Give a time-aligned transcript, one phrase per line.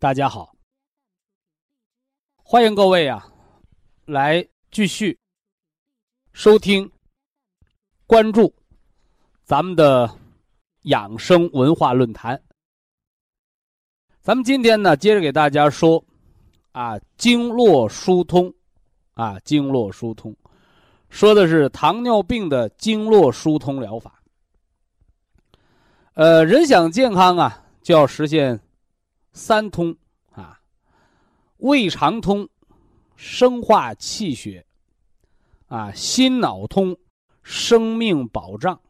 [0.00, 0.56] 大家好，
[2.42, 3.22] 欢迎各位啊，
[4.06, 5.18] 来继续
[6.32, 6.90] 收听、
[8.06, 8.50] 关注
[9.44, 10.10] 咱们的
[10.84, 12.42] 养生文化论坛。
[14.22, 16.02] 咱们今天呢，接着给大家说
[16.72, 18.50] 啊，经络疏通
[19.12, 20.34] 啊，经络疏通，
[21.10, 24.18] 说的是糖尿病的经络疏通疗法。
[26.14, 28.58] 呃，人想健康啊，就要实现。
[29.32, 29.96] 三通
[30.32, 30.60] 啊，
[31.58, 32.48] 胃肠通，
[33.16, 34.66] 生化气血
[35.68, 36.96] 啊，心脑通，
[37.42, 38.80] 生命保障，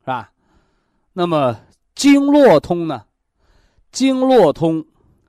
[0.00, 0.32] 是吧？
[1.12, 1.60] 那么
[1.94, 3.06] 经络通呢？
[3.90, 4.84] 经络通，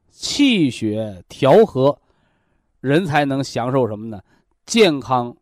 [0.09, 2.01] 气血调和，
[2.81, 4.21] 人才能享受什么呢？
[4.65, 5.35] 健康、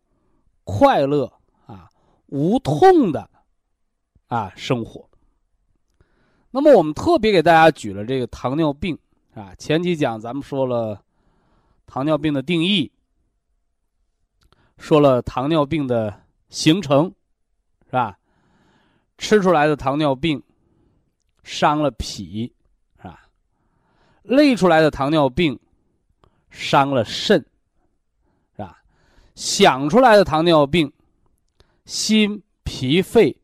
[0.64, 1.32] 快乐
[1.66, 1.90] 啊，
[2.26, 3.28] 无痛的
[4.28, 5.07] 啊生活。
[6.58, 8.98] 那么我们特别给大家举了这个糖尿病
[9.32, 11.00] 啊，前几讲咱们说了
[11.86, 12.90] 糖尿病的定义，
[14.76, 17.14] 说了糖尿病的形成，
[17.84, 18.18] 是吧？
[19.18, 20.42] 吃出来的糖尿病
[21.44, 22.52] 伤了脾，
[22.96, 23.28] 是吧？
[24.24, 25.56] 累出来的糖尿病
[26.50, 27.38] 伤了肾，
[28.56, 28.82] 是吧？
[29.36, 30.92] 想出来的糖尿病
[31.84, 33.40] 心脾肺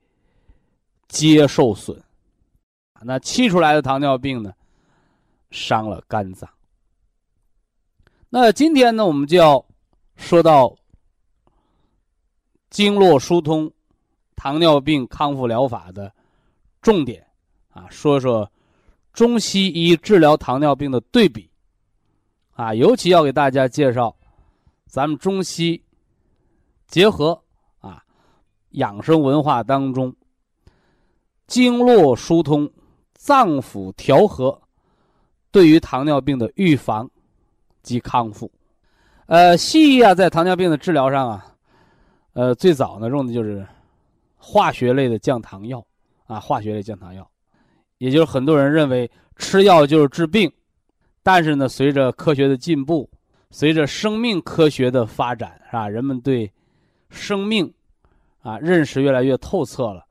[1.06, 2.03] 皆受损。
[3.04, 4.52] 那气出来的糖尿病呢，
[5.50, 6.48] 伤了肝脏。
[8.30, 9.64] 那今天呢，我们就要
[10.16, 10.74] 说到
[12.70, 13.70] 经络疏通、
[14.34, 16.12] 糖尿病康复疗法的
[16.82, 17.24] 重点
[17.72, 18.50] 啊，说说
[19.12, 21.48] 中西医治疗糖尿病的对比
[22.52, 24.16] 啊，尤其要给大家介绍
[24.86, 25.80] 咱们中西
[26.88, 27.40] 结合
[27.80, 28.02] 啊
[28.70, 30.14] 养生文化当中
[31.46, 32.68] 经络疏通。
[33.24, 34.60] 脏腑调和，
[35.50, 37.10] 对于糖尿病的预防
[37.82, 38.52] 及康复，
[39.24, 41.46] 呃，西医啊，在糖尿病的治疗上啊，
[42.34, 43.66] 呃，最早呢用的就是
[44.36, 45.82] 化学类的降糖药
[46.26, 47.26] 啊，化学类降糖药，
[47.96, 50.52] 也就是很多人认为吃药就是治病，
[51.22, 53.08] 但是呢，随着科学的进步，
[53.50, 55.88] 随着生命科学的发展，是吧？
[55.88, 56.52] 人们对
[57.08, 57.72] 生命
[58.42, 60.04] 啊认识越来越透彻了，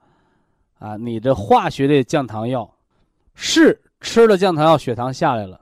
[0.79, 2.67] 啊，你的化学类降糖药。
[3.35, 5.59] 是吃了降糖药，血糖下来了，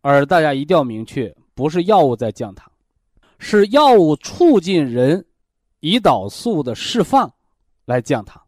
[0.00, 2.70] 而大家一定要明确，不是药物在降糖，
[3.38, 5.24] 是药物促进人
[5.80, 7.32] 胰岛素的释放
[7.84, 8.40] 来降糖。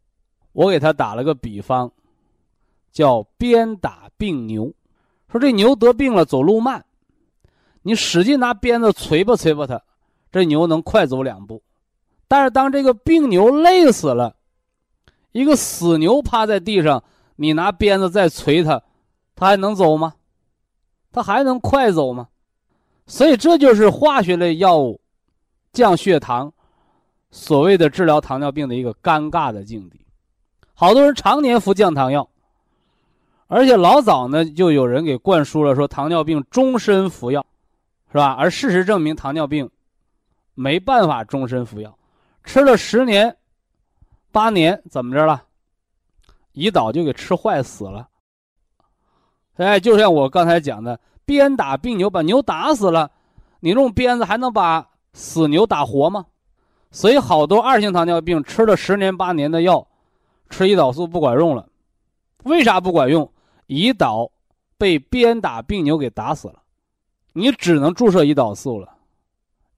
[0.52, 1.90] 我给他打了个比方，
[2.90, 4.72] 叫鞭打病牛。
[5.28, 6.84] 说这牛得病了，走路慢，
[7.80, 9.82] 你使劲拿鞭子捶吧捶吧它，
[10.30, 11.62] 这牛能快走两步。
[12.28, 14.36] 但是当这个病牛累死了，
[15.32, 17.02] 一个死牛趴在地上。
[17.42, 18.80] 你拿鞭子再捶他，
[19.34, 20.14] 他还能走吗？
[21.10, 22.28] 他还能快走吗？
[23.08, 25.00] 所以这就是化学类药物
[25.72, 26.52] 降血糖，
[27.32, 30.06] 所谓的治疗糖尿病的一个尴尬的境地。
[30.72, 32.28] 好多人常年服降糖药，
[33.48, 37.44] 而且老早呢就有人给灌输了说糖尿病终身服药，
[38.12, 38.36] 是吧？
[38.38, 39.68] 而事实证明糖尿病
[40.54, 41.98] 没办法终身服药，
[42.44, 43.36] 吃了十年、
[44.30, 45.42] 八年怎么着了？
[46.54, 48.08] 胰岛就给吃坏死了，
[49.56, 53.10] 哎，就像我刚才讲的，鞭打病牛，把牛打死了，
[53.60, 56.26] 你用鞭子还能把死牛打活吗？
[56.90, 59.86] 所以好多二型糖尿病吃了十年八年的药，
[60.50, 61.66] 吃胰岛素不管用了，
[62.44, 63.26] 为啥不管用？
[63.68, 64.30] 胰岛
[64.76, 66.62] 被鞭打病牛给打死了，
[67.32, 68.94] 你只能注射胰岛素了，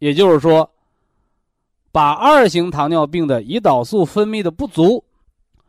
[0.00, 0.68] 也就是说，
[1.92, 5.04] 把二型糖尿病的胰岛素分泌的不足。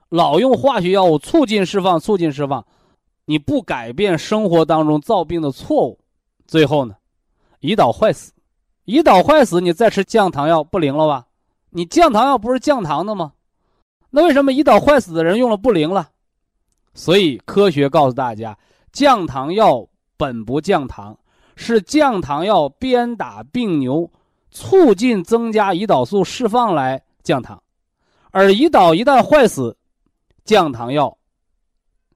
[0.10, 2.66] 老用化学药物促进释放，促进释放，
[3.26, 6.00] 你不改变生活当中造病的错误，
[6.46, 6.96] 最后呢，
[7.62, 8.32] 胰岛坏死，
[8.86, 11.26] 胰岛坏死，你再吃降糖药不灵了吧？
[11.72, 13.34] 你降糖药不是降糖的吗？
[14.12, 16.10] 那为什么胰岛坏死的人用了不灵了？
[16.94, 18.58] 所以科学告诉大家，
[18.94, 19.86] 降糖药
[20.16, 21.18] 本不降糖，
[21.58, 24.10] 是降糖药鞭打病牛，
[24.52, 27.62] 促进增加胰岛素释放来降糖，
[28.32, 29.76] 而胰岛一旦坏死，
[30.46, 31.18] 降糖药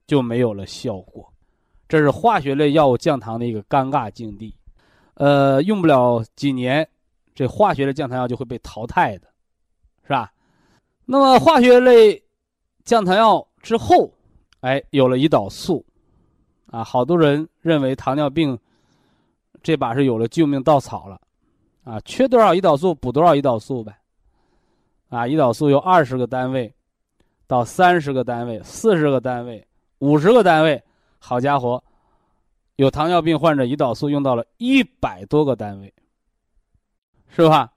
[0.08, 1.28] 就没有了效果。
[1.88, 4.56] 这是化学类药物降糖的一个尴尬境地，
[5.16, 6.88] 呃，用不了几年，
[7.34, 9.28] 这化学的降糖药就会被淘汰的，
[10.04, 10.32] 是吧？
[11.06, 12.24] 那么化学类
[12.86, 14.14] 降糖药之后，
[14.60, 15.84] 哎，有了胰岛素，
[16.68, 18.56] 啊，好多人认为糖尿病
[19.64, 21.20] 这把是有了救命稻草了，
[21.84, 23.98] 啊，缺多少胰岛素补多少胰岛素呗，
[25.10, 26.72] 啊，胰岛素有二十个单位。
[27.50, 29.66] 到三十个单位、四十个单位、
[29.98, 30.80] 五十个单位。
[31.18, 31.84] 好家伙，
[32.76, 35.92] 有糖尿病患者胰岛素用到了一百多个单位，
[37.28, 37.74] 是吧？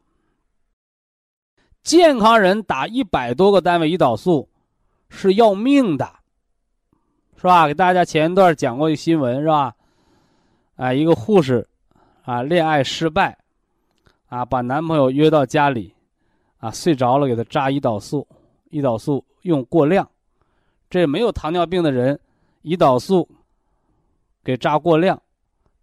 [1.82, 4.46] 健康人打一百多个单位胰岛素
[5.08, 6.06] 是要命的，
[7.36, 7.66] 是吧？
[7.66, 9.74] 给大家前一段讲过一新闻，是吧？
[10.76, 11.66] 啊，一个护士
[12.26, 13.38] 啊，恋爱失败，
[14.28, 15.94] 啊，把男朋友约到家里，
[16.58, 18.28] 啊，睡着了给他扎胰岛素，
[18.70, 20.08] 胰岛素用过量，
[20.90, 22.18] 这没有糖尿病的人。
[22.62, 23.28] 胰岛素
[24.44, 25.20] 给扎过量，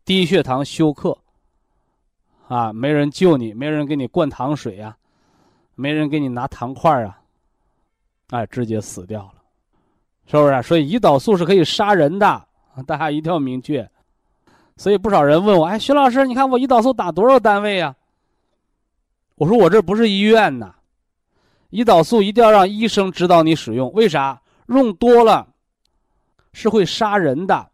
[0.06, 1.18] 低血糖休克，
[2.48, 4.96] 啊，没人救你，没人给你灌糖水呀，
[5.76, 7.22] 没人给你拿糖块啊，
[8.30, 9.34] 哎，直接死掉了，
[10.26, 10.64] 是不是？
[10.64, 12.48] 所以胰岛素是可以杀人的，
[12.88, 13.90] 大家一定要明确。
[14.78, 17.94] 所以不少人问我，哎，徐老师，你看我胰岛素打多少单位呀？
[19.36, 20.76] 我说我这不是医院呐，
[21.72, 24.42] 胰岛素一定要让医生指导你使用，为啥？
[24.68, 25.48] 用多了。
[26.52, 27.70] 是会杀人的，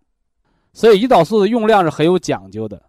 [0.73, 2.83] 所以胰岛素的用量是很有讲究的。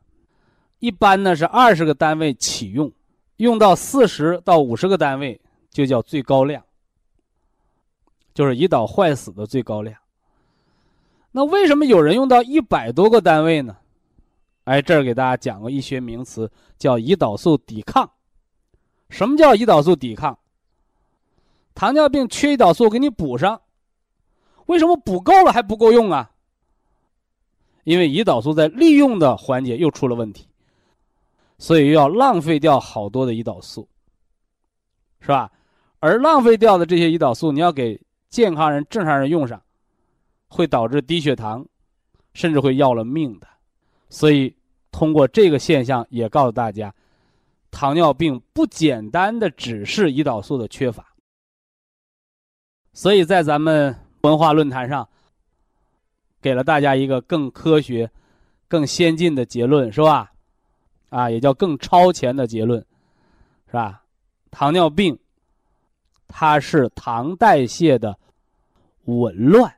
[0.81, 2.93] 一般呢是二十个单位起用，
[3.37, 6.61] 用到四十到五十个单位就叫最高量，
[8.35, 9.97] 就是胰岛坏死的最高量。
[11.31, 13.77] 那为什么有人用到一百多个单位呢？
[14.65, 18.11] 哎，这儿给大家讲个医学名词，叫胰岛素抵抗。
[19.09, 20.37] 什么叫胰岛素抵抗？
[21.77, 23.61] 糖尿病缺胰岛素，给你补上。
[24.65, 26.31] 为什么补够了还不够用啊？
[27.85, 30.49] 因为胰岛素在利用的环节又出了问题，
[31.59, 33.87] 所以又要浪费掉好多的胰岛素，
[35.21, 35.53] 是吧？
[36.01, 38.01] 而浪费掉的这些胰岛素，你要给
[38.31, 39.63] 健康人、正常人用上，
[40.49, 41.65] 会导致低血糖，
[42.33, 43.47] 甚至会要了命的。
[44.09, 44.57] 所以
[44.91, 46.93] 通过这个现象，也告诉大家，
[47.71, 51.07] 糖尿病不简单的只是胰岛素的缺乏。
[52.97, 53.95] 所以在咱们。
[54.23, 55.09] 文化论坛上，
[56.43, 58.11] 给了大家一个更科学、
[58.67, 60.33] 更先进的结论，是吧？
[61.11, 62.85] 啊，也叫更超前的结论，
[63.69, 64.03] 是吧？
[64.51, 65.17] 糖尿病，
[66.27, 68.19] 它是糖代谢的
[69.05, 69.73] 紊乱，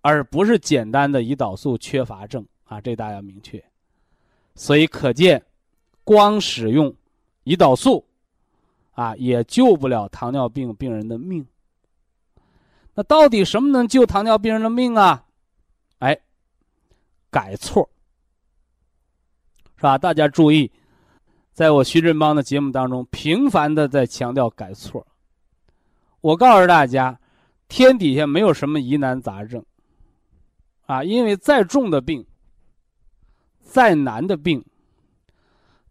[0.00, 3.62] 而不是简单的胰岛素缺乏症啊，这大家要明确。
[4.54, 5.44] 所以可见，
[6.02, 6.94] 光使用
[7.44, 8.02] 胰岛素，
[8.92, 11.46] 啊，也救不了糖尿病病人的命。
[12.94, 15.24] 那到底什么能救糖尿病人的命啊？
[15.98, 16.16] 哎，
[17.30, 17.88] 改错，
[19.76, 19.98] 是吧？
[19.98, 20.70] 大家注意，
[21.52, 25.04] 在我徐振邦的节目当中，频繁的在强调改错。
[26.20, 27.18] 我告诉大家，
[27.66, 29.64] 天底下没有什么疑难杂症，
[30.86, 32.24] 啊，因为再重的病、
[33.60, 34.64] 再难的病，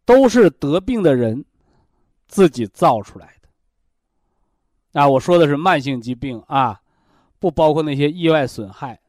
[0.06, 1.44] 都是得病的人
[2.27, 5.01] 自己造出来的。
[5.01, 6.80] 啊，我说的是慢性疾病啊。
[7.44, 9.02] 不包括那些意外损害，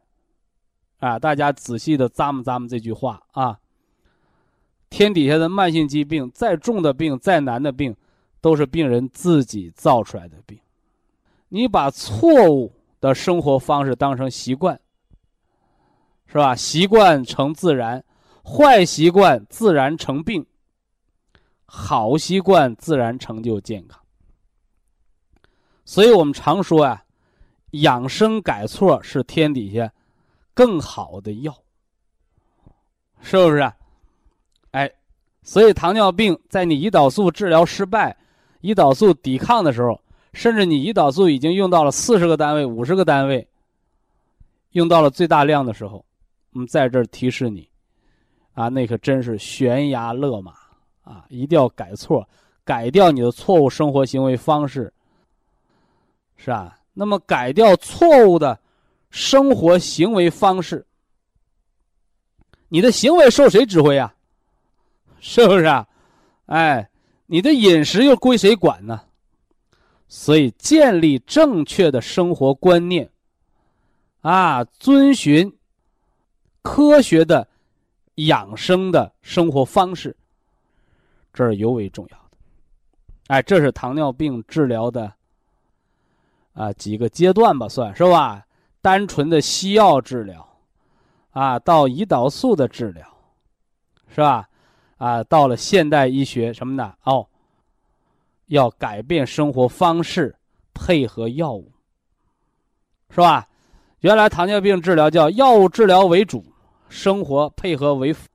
[0.98, 3.60] 啊，大家仔细的咂摸咂摸这句话啊。
[4.90, 7.94] 天底下的慢性疾病，再重的病，再难的病，
[8.40, 10.58] 都是病人自己造出来的病。
[11.50, 14.80] 你把错误的生活方式当成习惯，
[16.26, 16.56] 是吧？
[16.56, 18.04] 习惯成自然，
[18.42, 20.44] 坏习惯自然成病，
[21.66, 24.02] 好习惯自然成就健康。
[25.84, 27.03] 所以我们常说啊。
[27.82, 29.92] 养生改错是天底下
[30.52, 31.56] 更好的药，
[33.20, 33.72] 是不是？
[34.70, 34.90] 哎，
[35.42, 38.16] 所以糖尿病在你胰岛素治疗失败、
[38.62, 40.00] 胰岛素抵抗的时候，
[40.32, 43.46] 甚至你胰岛素已经用到了四十个单位、五十个单位，
[44.72, 46.04] 用到了最大量的时候，
[46.52, 47.68] 我们在这儿提示你，
[48.52, 50.52] 啊，那可真是悬崖勒马
[51.02, 51.24] 啊！
[51.28, 52.28] 一定要改错，
[52.64, 54.92] 改掉你的错误生活行为方式，
[56.36, 56.78] 是吧？
[56.94, 58.58] 那么，改掉错误的
[59.10, 60.86] 生活行为方式，
[62.68, 64.14] 你的行为受谁指挥啊？
[65.20, 65.86] 是不是啊？
[66.46, 66.88] 哎，
[67.26, 69.00] 你的饮食又归谁管呢？
[70.06, 73.10] 所以建立正确的生活观念，
[74.20, 75.52] 啊，遵循
[76.62, 77.48] 科学的
[78.16, 80.16] 养生的生活方式，
[81.32, 82.36] 这是尤为重要的。
[83.28, 85.12] 哎，这是糖尿病治疗的
[86.54, 88.44] 啊几个阶段吧，算是吧？
[88.80, 90.48] 单纯的西药治疗，
[91.30, 93.06] 啊，到胰岛素的治疗，
[94.08, 94.48] 是吧？
[94.96, 96.94] 啊，到了现代医学什么呢？
[97.04, 97.26] 哦。
[98.48, 100.36] 要改变生活方式，
[100.74, 101.72] 配合药物，
[103.08, 103.48] 是吧？
[104.00, 106.44] 原来糖尿病治疗叫药物治疗为主，
[106.90, 108.28] 生活配合为辅。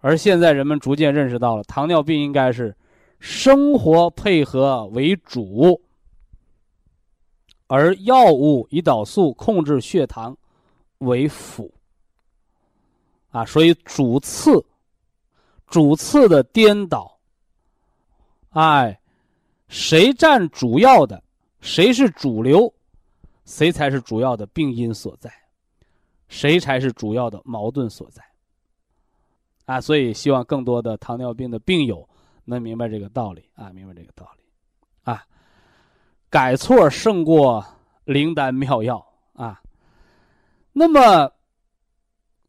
[0.00, 2.74] 而现在人们逐渐认识到了，糖尿病应该是
[3.18, 5.80] 生活配合为主，
[7.68, 10.36] 而药物胰岛素控制血糖
[10.98, 11.72] 为辅。
[13.30, 14.64] 啊，所以主次，
[15.66, 17.16] 主次的颠倒。
[18.50, 18.98] 哎，
[19.68, 21.22] 谁占主要的，
[21.60, 22.72] 谁是主流，
[23.44, 25.30] 谁才是主要的病因所在，
[26.28, 28.24] 谁才是主要的矛盾所在。
[29.66, 32.08] 啊，所以希望更多的糖尿病的病友
[32.46, 34.42] 能明白这个道理啊，明白这个道理，
[35.02, 35.22] 啊，
[36.30, 37.64] 改错胜过
[38.04, 39.04] 灵丹妙药
[39.34, 39.60] 啊。
[40.72, 41.32] 那么，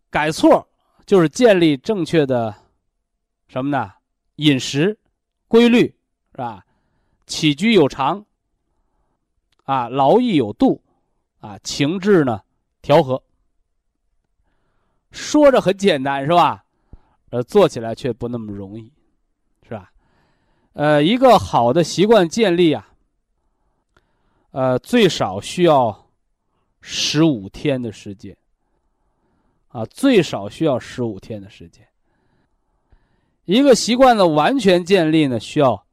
[0.10, 0.68] 改错
[1.06, 2.54] 就是建立正确的
[3.48, 3.92] 什么呢？
[4.36, 4.98] 饮食。
[5.48, 5.88] 规律
[6.32, 6.64] 是吧？
[7.26, 8.24] 起居有常，
[9.64, 10.80] 啊，劳逸有度，
[11.40, 12.40] 啊，情志呢
[12.84, 13.24] 调和。
[15.12, 16.64] 说着很简单是吧？
[17.32, 18.94] 呃，做起来却不那么容易，
[19.64, 19.92] 是吧？
[20.74, 22.89] 呃，一个好的习惯建立啊，
[24.52, 26.08] 呃，最少需要
[26.82, 28.36] 十五天的时间，
[29.68, 31.88] 啊，最少需要十五天的时间。
[33.46, 35.86] 一个习惯的完全建立呢，需要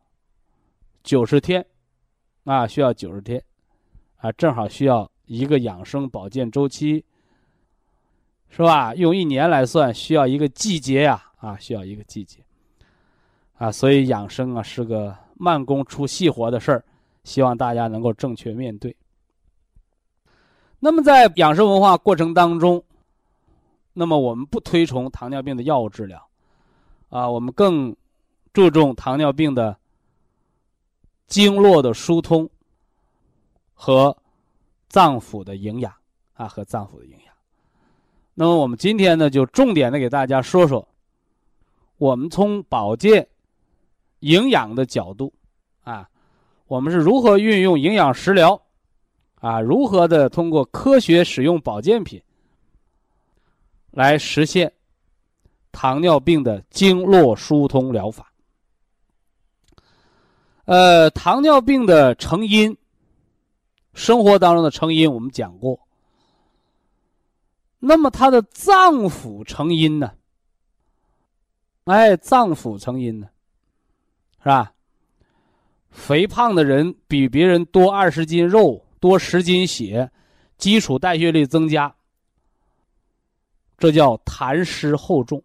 [1.03, 1.67] 九十天，
[2.45, 3.43] 啊，需要九十天，
[4.17, 7.05] 啊，正好需要一个养生保健周期，
[8.49, 8.95] 是吧？
[8.95, 12.41] 用一年来算，需要一个季节呀，啊，需要一个季节，
[13.59, 16.85] 啊，所以养生啊是个慢工出细活的事儿，
[17.27, 18.97] 希望大家能够正确面对。
[20.79, 22.85] 那么在养生文化过程当中，
[23.93, 26.25] 那么我们不推崇糖尿病的药物治疗。
[27.09, 27.95] 啊，我们更
[28.53, 29.77] 注重糖尿病的
[31.27, 32.49] 经络的疏通
[33.75, 34.17] 和
[34.89, 35.93] 脏腑的营养
[36.35, 37.35] 啊，和脏腑的营养。
[38.35, 40.87] 那么，我们今天呢，就重点的给大家说说，
[41.97, 43.27] 我们从保健、
[44.21, 45.33] 营养的角度
[45.83, 46.09] 啊，
[46.67, 48.61] 我们是如何运用营养食疗
[49.41, 52.23] 啊，如何的通过科学使用保健品
[53.91, 54.73] 来实现。
[55.73, 58.33] 糖尿病的经络疏通疗法。
[60.65, 62.75] 呃，糖尿病的成因，
[63.93, 65.79] 生活当中的成因我们讲过。
[67.79, 70.11] 那么它的脏腑成因呢？
[71.85, 73.29] 哎，脏腑成因呢，
[74.43, 74.73] 是吧？
[75.97, 80.09] 肥胖的人比别人多二十斤肉，多十斤血，
[80.59, 81.93] 基础代谢率增加，
[83.79, 85.43] 这叫痰湿厚重。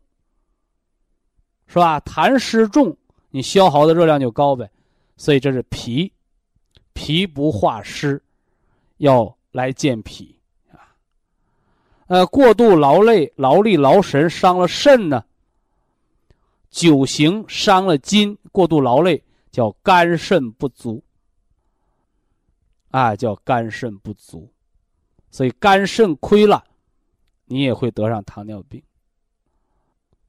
[1.66, 2.02] 是吧？
[2.02, 2.96] 痰湿重，
[3.30, 4.70] 你消耗的热量就高呗，
[5.16, 6.12] 所以这是脾，
[6.92, 8.22] 脾不化湿，
[8.98, 10.38] 要来健脾
[10.70, 10.94] 啊。
[12.08, 15.24] 呃，过度劳累、劳力劳神伤了肾呢。
[16.70, 21.04] 久行伤了筋，过度劳累叫肝肾不足，
[22.90, 24.52] 啊，叫肝肾不足，
[25.30, 26.64] 所以肝肾亏了，
[27.46, 28.82] 你也会得上糖尿病。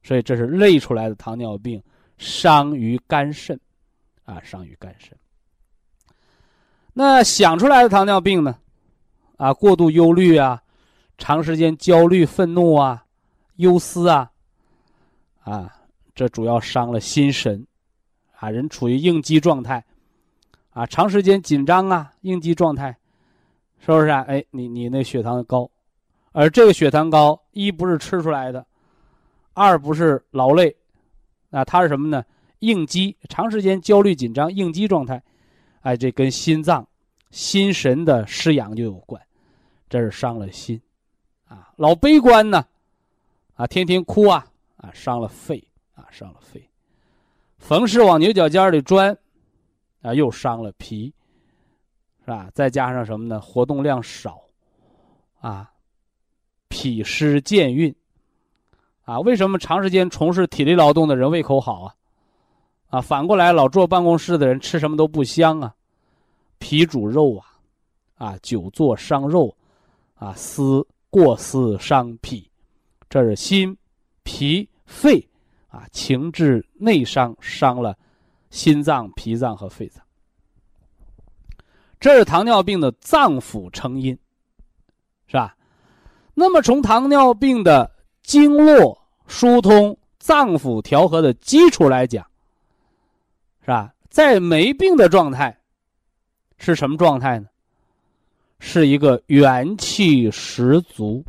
[0.03, 1.81] 所以这是累出来的糖尿病，
[2.17, 3.57] 伤于肝肾，
[4.25, 5.17] 啊，伤于肝肾。
[6.91, 8.59] 那想出来的糖尿病呢？
[9.37, 10.61] 啊，过度忧虑啊，
[11.17, 13.05] 长时间焦虑、愤怒啊，
[13.55, 14.31] 忧思啊，
[15.39, 15.73] 啊，
[16.13, 17.65] 这主要伤了心神，
[18.43, 19.81] 啊，人处于应激状态，
[20.71, 22.97] 啊，长时间紧张啊，应激状态，
[23.79, 24.19] 是不是啊？
[24.27, 25.71] 哎，你你那血糖高，
[26.33, 28.65] 而这个血糖高，一不是吃出来的。
[29.53, 30.75] 二不是劳累，
[31.51, 32.25] 啊，它是什么呢？
[32.59, 35.23] 应激，长时间焦虑紧张，应激状态，
[35.79, 36.85] 哎，这跟心脏、
[37.31, 39.21] 心神的失养就有关，
[39.87, 40.81] 这是伤了心，
[41.47, 42.65] 啊，老悲观呢，
[43.55, 44.45] 啊，天天哭啊，
[44.75, 46.61] 啊，伤了肺，啊，伤了肺，
[47.63, 49.17] 逢事往牛角尖里钻，
[50.01, 51.13] 啊，又伤了脾，
[52.19, 52.49] 是吧？
[52.53, 53.39] 再加上什么呢？
[53.39, 54.41] 活动量少，
[55.39, 55.71] 啊，
[56.67, 57.95] 脾湿健运。
[59.03, 61.95] 啊，为什么长时间从事体力劳动的人胃口好啊？
[62.89, 65.73] 啊，反过来老坐办公室的人吃什么都不香啊，
[66.59, 67.47] 脾主肉啊，
[68.15, 69.55] 啊，久坐伤肉，
[70.15, 72.45] 啊，思过思伤脾，
[73.09, 73.77] 这是心、
[74.23, 75.25] 脾、肺
[75.73, 77.97] 啊，情志内伤，伤了
[78.51, 80.03] 心脏、脾脏和肺脏。
[81.99, 84.15] 这是糖尿病的脏腑成因，
[85.25, 85.57] 是吧？
[86.35, 87.89] 那么从糖尿病的
[88.21, 92.23] 经络疏通、脏腑调和的基础来讲，
[93.61, 93.91] 是吧？
[94.11, 95.57] 在没病的状态，
[96.59, 97.47] 是什么状态呢？
[98.59, 101.25] 是一个元气十足、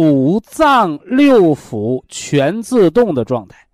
[0.00, 3.66] 五脏六腑全自动的状态。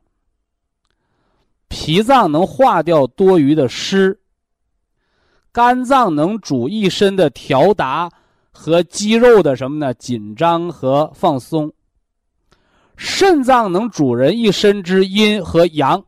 [1.68, 4.18] 脾脏能化掉多余的湿，
[5.52, 8.10] 肝脏能主一身的调达
[8.50, 9.94] 和肌肉的什么呢？
[9.94, 11.72] 紧张和放松。
[12.96, 16.04] 肾脏能主人一身之阴和阳。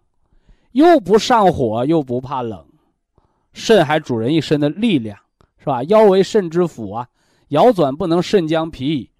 [0.72, 2.64] 又不上火，又不怕冷，
[3.52, 5.18] 肾还主人一身的力量，
[5.58, 5.82] 是吧？
[5.84, 7.08] 腰为肾之府啊，
[7.48, 9.10] 腰转不能，肾将疲矣，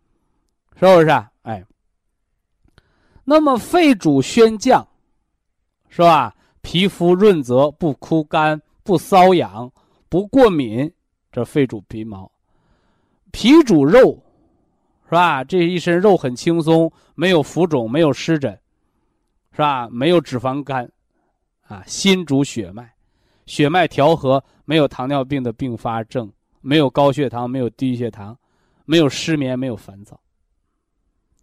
[0.79, 1.09] 是不是？
[1.43, 1.65] 哎，
[3.25, 4.87] 那么肺主宣降，
[5.89, 6.35] 是吧？
[6.61, 9.71] 皮肤润泽，不枯干，不瘙痒，
[10.09, 10.93] 不过敏，
[11.33, 12.31] 这肺主皮毛。
[13.33, 14.23] 脾主肉，
[15.07, 15.43] 是吧？
[15.43, 18.53] 这一身肉很轻松，没有浮肿，没有湿疹，
[19.53, 19.89] 是吧？
[19.91, 20.91] 没有脂肪肝。
[21.67, 22.95] 啊，心主血脉，
[23.45, 28.39] 血脉调和，没有糖尿病的并发症，没有高血糖，没有低血糖，
[28.85, 30.19] 没有失眠，没有烦躁。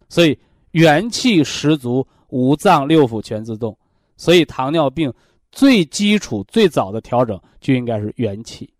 [0.08, 0.38] 所以
[0.72, 3.76] 元气十足，五脏六腑全自动。
[4.16, 5.12] 所以糖尿病
[5.52, 8.72] 最基础、最早的调整就应该是元气。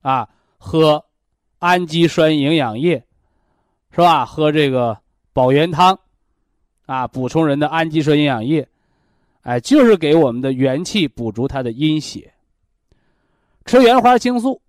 [0.00, 0.28] 啊，
[0.58, 1.04] 喝
[1.58, 3.02] 氨基酸营养液，
[3.90, 4.24] 是吧？
[4.24, 4.98] 喝这个
[5.32, 5.98] 保元汤，
[6.86, 8.66] 啊，补充人的氨基酸营养液。
[9.42, 12.32] 哎，就是给我们的元气补足它的阴血。
[13.66, 14.60] 吃原花青素，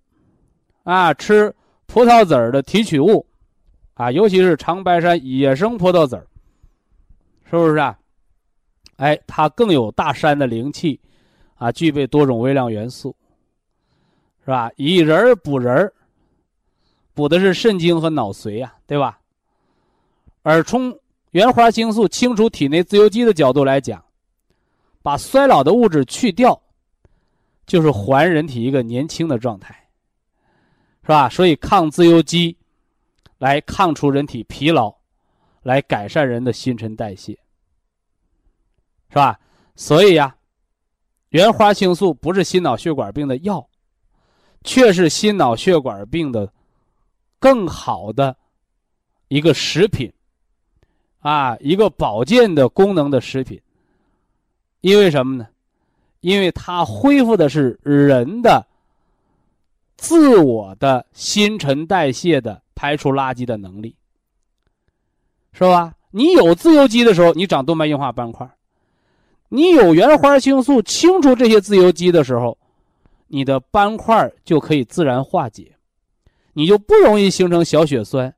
[0.84, 1.54] 啊，吃
[1.86, 3.26] 葡萄籽儿的提取物，
[3.96, 6.26] 啊，尤其是长白山野生葡萄籽儿，
[7.50, 7.98] 是不是啊？
[8.96, 11.00] 哎，它更有大山的灵气，
[11.56, 13.14] 啊，具备多种微量元素，
[14.44, 14.70] 是吧？
[14.76, 15.92] 以人儿补人儿，
[17.12, 19.18] 补的是肾精和脑髓呀，对吧？
[20.42, 20.96] 而从
[21.32, 24.02] 原花青素清除体内自由基的角度来讲。
[25.02, 26.60] 把衰老的物质去掉，
[27.64, 29.72] 就是还人体一个年轻的状态，
[31.02, 31.28] 是吧？
[31.28, 32.56] 所以抗自由基，
[33.38, 34.94] 来抗除人体疲劳，
[35.62, 37.32] 来改善人的新陈代谢，
[39.08, 39.38] 是吧？
[39.74, 40.34] 所以呀，
[41.30, 43.68] 原花青素不是心脑血管病的药，
[44.64, 46.50] 却是心脑血管病的
[47.38, 48.36] 更好的
[49.28, 50.12] 一个食品，
[51.20, 53.60] 啊，一个保健的功能的食品。
[54.80, 55.46] 因为什么呢？
[56.20, 58.66] 因为它恢复的是人的
[59.96, 63.96] 自我的新陈代谢的排除垃圾的能力，
[65.52, 65.94] 是吧？
[66.12, 68.46] 你有自由基的时候，你长动脉硬化斑块；
[69.48, 72.56] 你有原花青素清除这些自由基的时候，
[73.26, 75.74] 你的斑块就可以自然化解，
[76.52, 78.34] 你就不容易形成小血栓，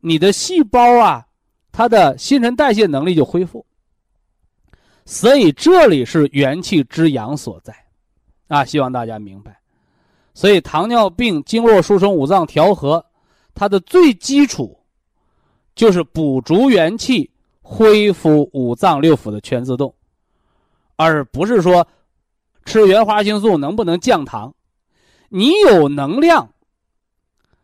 [0.00, 1.26] 你的细胞啊，
[1.70, 3.64] 它的新陈代谢能力就恢复。
[5.06, 7.74] 所以这里是元气之阳所在，
[8.48, 9.58] 啊，希望大家明白。
[10.32, 13.04] 所以糖尿病经络疏通、五脏调和，
[13.54, 14.78] 它的最基础
[15.74, 17.30] 就是补足元气，
[17.62, 19.94] 恢复五脏六腑的全自动，
[20.96, 21.86] 而不是说
[22.64, 24.54] 吃原花青素能不能降糖。
[25.28, 26.48] 你有能量，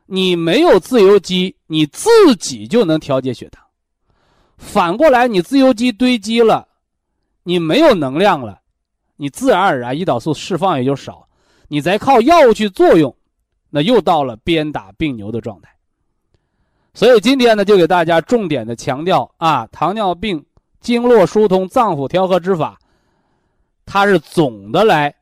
[0.06, 3.64] 你没有自由基，你自己就能调节血糖。
[4.56, 6.68] 反过来，你自由基堆积了。
[7.42, 8.60] 你没有能量了，
[9.16, 11.26] 你自然而然胰岛素释放也就少，
[11.68, 13.16] 你再靠药物去作用，
[13.70, 15.74] 那又到了鞭打病牛的状态。
[16.92, 20.44] 所以今天呢，就给大家重点的强调啊，糖尿病
[20.80, 22.78] 经络疏通、脏腑调和之法，
[23.86, 25.14] 它是总的来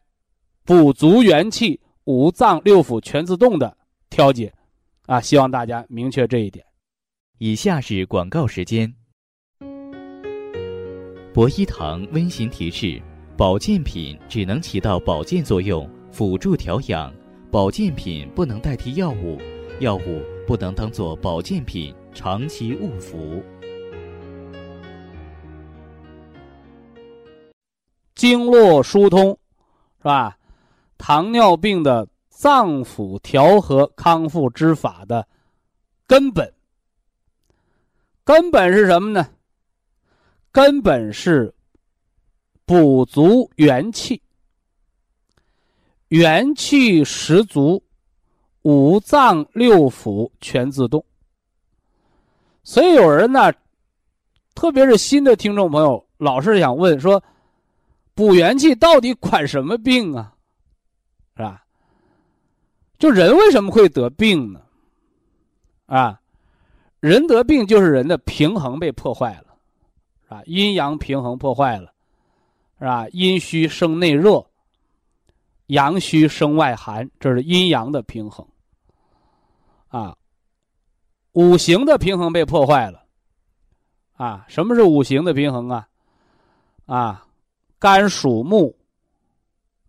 [0.64, 3.76] 补足元气、五脏六腑全自动的
[4.08, 4.52] 调节
[5.06, 6.64] 啊，希望大家明确这一点。
[7.38, 8.92] 以下是广告时间。
[11.34, 13.00] 博一堂温馨提示：
[13.36, 17.12] 保健品只能起到保健作用，辅助调养；
[17.50, 19.38] 保健品不能代替药物，
[19.80, 23.44] 药物不能当做保健品长期误服。
[28.14, 29.38] 经络疏通，
[29.98, 30.38] 是吧？
[30.96, 35.28] 糖尿病的脏腑调和康复之法的
[36.06, 36.50] 根本，
[38.24, 39.28] 根本是什么呢？
[40.50, 41.54] 根本是
[42.64, 44.22] 补足元气，
[46.08, 47.84] 元气十足，
[48.62, 51.04] 五脏六腑全自动。
[52.62, 53.52] 所以有人呢，
[54.54, 57.22] 特别是新的听众朋友，老是想问说，
[58.14, 60.34] 补元气到底管什么病啊？
[61.36, 61.64] 是吧？
[62.98, 64.60] 就人为什么会得病呢？
[65.86, 66.20] 啊，
[67.00, 69.54] 人得病就是人的平衡被破坏了，
[70.36, 70.42] 啊？
[70.46, 71.92] 阴阳平衡破坏了，
[72.78, 73.06] 是吧？
[73.12, 74.44] 阴虚生内热，
[75.68, 78.46] 阳虚生外寒，这是阴阳的平衡。
[79.88, 80.14] 啊，
[81.32, 83.04] 五行的平衡被破坏了。
[84.12, 85.88] 啊，什么是五行的平衡啊？
[86.86, 87.26] 啊，
[87.78, 88.76] 肝属木，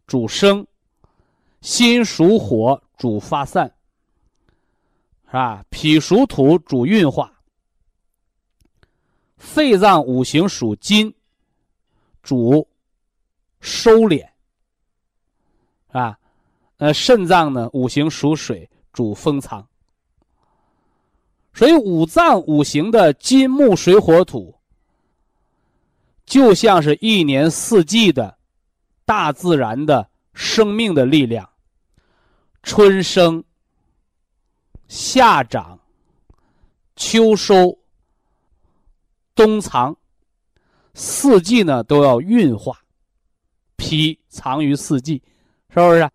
[0.05, 0.63] 主生；
[1.61, 3.73] 心属火，主发散。
[5.25, 5.63] 是吧？
[5.69, 7.31] 脾属土，主运化；
[9.37, 11.13] 肺脏五行属金，
[12.23, 12.67] 主
[13.61, 14.27] 收敛。
[15.91, 16.17] 啊，
[16.77, 19.67] 呃，肾脏呢五行属水，主封藏。
[21.53, 24.55] 所以五脏五行的金木水火土，
[26.25, 28.37] 就像是一年四季的
[29.03, 31.49] 大自然的生命的力量，
[32.63, 33.43] 春生。
[34.87, 35.79] 夏长，
[36.95, 37.77] 秋收，
[39.35, 39.95] 冬藏，
[40.95, 42.75] 四季呢都要运化，
[43.75, 45.21] 脾藏于四季，
[45.69, 46.09] 是不是？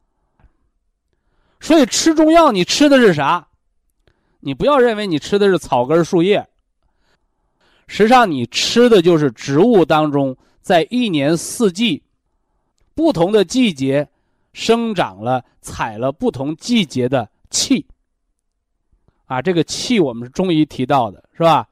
[1.60, 3.48] 所以吃中药，你吃的是啥？
[4.40, 6.46] 你不要认为你吃的是草根树叶，
[7.86, 12.02] 实际上你吃的就是植物当中在一年四季
[12.94, 14.08] 不同的季节
[14.52, 17.86] 生长了、采了不同季节的气。
[19.26, 21.66] 啊，这个气我们是中医提到的，是吧？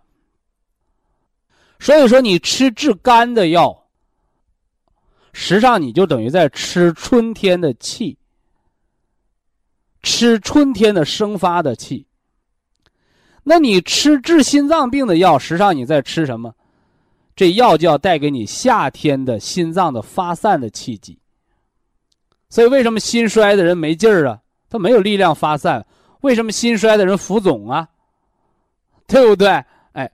[1.79, 3.82] 所以说，你吃治肝的药，
[5.33, 8.17] 实际上你就等于在吃春天的气，
[10.03, 12.07] 吃春天的生发的气。
[13.43, 16.55] 那你吃治心脏病的药，实际上你在吃什么？
[17.35, 21.19] 这药就要带给你夏天的心脏的发散的气机。
[22.51, 24.39] 所以，为什么心衰的人没劲儿啊？
[24.69, 25.85] 他没有力量发散。
[26.21, 27.89] 为什么心衰的人浮肿啊？
[29.07, 29.49] 对不对？
[29.93, 30.13] 哎，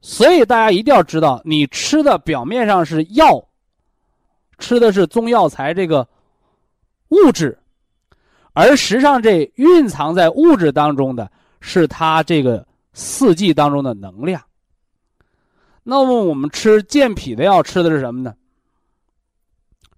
[0.00, 3.42] 所以大家一定要知道，你吃的表面上是药，
[4.58, 6.06] 吃的是中药材这个
[7.08, 7.58] 物质，
[8.52, 14.42] 而实际上这蕴藏在物质当中的是它这个四季当中的能量。
[15.82, 18.34] 那么我们吃健脾的药，吃的是什么呢？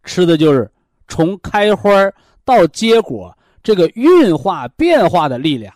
[0.05, 0.71] 吃的就是
[1.09, 1.91] 从开花
[2.45, 3.37] 到结果。
[3.63, 5.75] 这个运化变化的力量，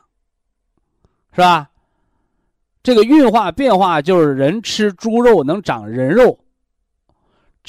[1.32, 1.68] 是吧？
[2.84, 6.38] 这个运化变化就是人吃猪肉能长人肉，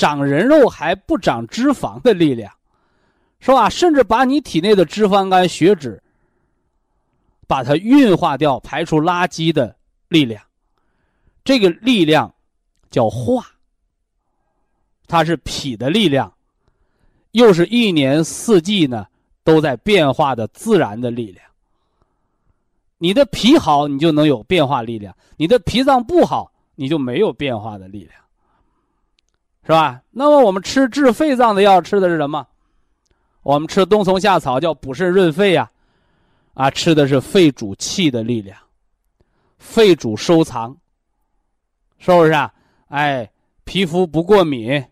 [0.01, 2.51] 长人肉还不长脂肪的力量，
[3.39, 3.69] 是吧？
[3.69, 6.01] 甚至把你体内的脂肪肝、血脂，
[7.45, 9.75] 把它运化掉、排出垃圾的
[10.07, 10.41] 力量，
[11.43, 12.33] 这个力量
[12.89, 13.45] 叫化。
[15.07, 16.33] 它是脾的力量，
[17.33, 19.05] 又是一年四季呢。
[19.43, 21.43] 都在变化的自然的力量。
[22.99, 28.13] 你的脾好，你就能有变化力量；你的脾脏不好，你就没有变化的力量，
[29.63, 30.01] 是吧？
[30.11, 32.47] 那么我们吃治肺脏的药，吃的是什么？
[33.43, 35.69] 我们吃冬虫夏草，叫补肾润肺呀，
[36.53, 38.57] 啊，吃的是肺主气的力量，
[39.57, 40.75] 肺主收藏，
[41.97, 42.53] 是不是啊？
[42.89, 43.31] 哎，
[43.63, 44.83] 皮肤不过敏，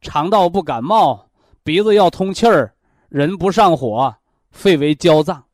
[0.00, 1.28] 肠道不感冒，
[1.62, 2.74] 鼻子要通气儿。
[3.08, 4.14] 人不上火，
[4.52, 5.44] 肺为焦脏，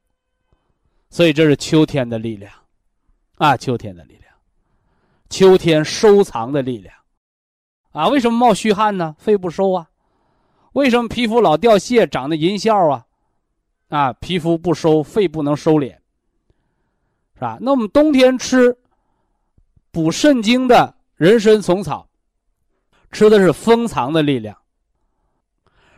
[1.10, 2.52] 所以这是秋天的力量，
[3.34, 4.32] 啊，秋天的力量，
[5.28, 6.94] 秋天收藏的力量，
[7.98, 9.16] 啊，为什么冒虚汗呢？
[9.18, 9.88] 肺不收啊，
[10.74, 13.04] 为什么皮肤老掉屑、长得银屑啊？
[13.88, 15.96] 啊，皮肤不收，肺不能收敛，
[17.34, 17.58] 是吧？
[17.60, 18.78] 那我们冬天吃
[19.90, 22.06] 补肾精的人参、虫草，
[23.10, 24.56] 吃的是封藏的力量，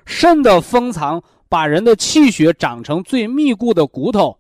[0.07, 1.23] 肾的封藏。
[1.51, 4.39] 把人的气血长成最密固的骨头，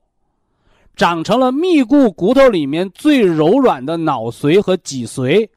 [0.95, 5.49] 长成了密固骨头里面最柔软的脑髓和脊髓，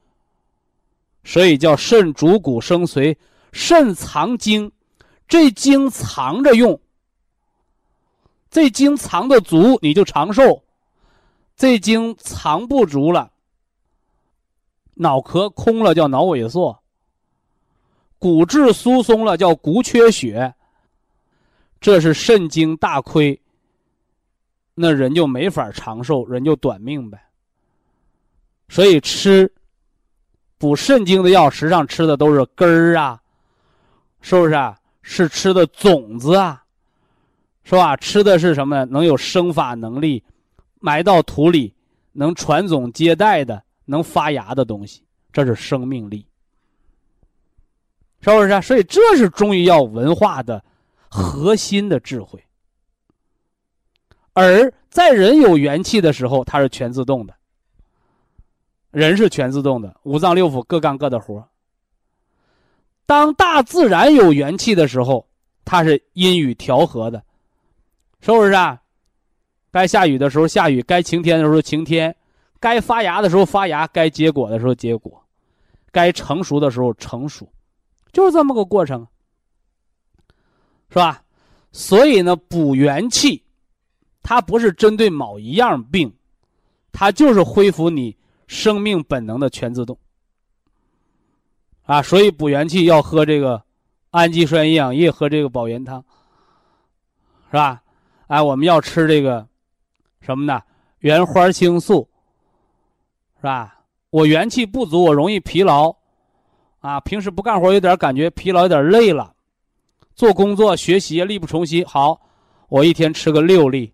[1.24, 3.16] 所以叫肾主骨生髓。
[3.52, 4.72] 肾藏精，
[5.28, 6.82] 这精藏着用，
[8.50, 10.64] 这精藏的足你就长寿，
[11.56, 13.32] 这精藏不足了，
[14.96, 16.82] 脑壳空了叫脑萎缩，
[18.18, 20.56] 骨质疏松了叫骨缺血。
[21.80, 23.40] 这是肾精大亏，
[24.74, 27.22] 那人就没法长寿，人就短命呗。
[28.68, 29.54] 所以吃
[30.64, 33.22] 补肾精的药，实际上吃的都是根儿啊，
[34.22, 34.80] 是不是啊？
[35.02, 36.64] 是吃的种子啊，
[37.66, 37.98] 是吧？
[37.98, 38.86] 吃的是什么呢？
[38.86, 40.24] 能有生发能力，
[40.80, 41.74] 埋到土里
[42.14, 46.26] 能传宗接代的，能发芽的东西，这是生命力，
[48.22, 48.62] 是不是啊？
[48.62, 50.64] 所以这是中医药文化的
[51.10, 52.42] 核心的智慧。
[54.32, 57.36] 而在人有元气的时候，它是全自动的。
[58.94, 61.44] 人是全自动的，五脏六腑各干各的活。
[63.08, 65.28] 当大自然有元气的时候，
[65.66, 67.24] 它是阴雨调和的，
[68.22, 68.80] 是不是啊？
[69.72, 72.16] 该下雨的时候下雨，该晴天的时候晴天，
[72.60, 75.20] 该发芽的时候发芽，该结果的时候结果，
[75.92, 77.52] 该成熟的时候成熟，
[78.12, 79.08] 就是这么个过程，
[80.90, 81.24] 是吧？
[81.72, 83.44] 所以呢，补元气。
[84.26, 86.10] 它不是针对某一样病，
[86.94, 88.16] 它就是恢复你
[88.48, 89.98] 生命本能的全自动。
[91.84, 93.62] 啊，所以补元气要喝这个
[94.12, 96.04] 氨基酸营养液，喝这个保元汤，
[97.52, 97.84] 是吧？
[98.28, 99.46] 哎，我们要吃这个
[100.22, 100.62] 什么呢？
[101.00, 102.08] 原花青素，
[103.38, 103.82] 是吧？
[104.10, 105.94] 我元气不足，我容易疲劳，
[106.80, 109.34] 啊，平时不干活有点感觉疲劳，有点累了，
[110.16, 111.84] 做工作学习力不从心。
[111.86, 112.22] 好，
[112.70, 113.94] 我一天吃个六粒。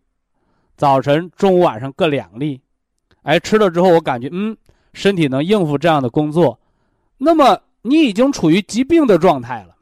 [0.78, 2.62] 早晨、中午、晚上各两粒，
[3.24, 4.56] 哎，吃了之后我感觉嗯，
[4.94, 6.60] 身体能应付这样的工作，
[7.18, 9.76] 那么你已经处于疾病的状态了，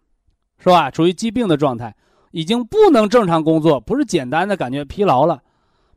[0.59, 0.89] 是吧？
[0.91, 1.95] 处于疾病的状态，
[2.31, 5.41] 已经不能正常工作，不是简单的感觉疲劳了，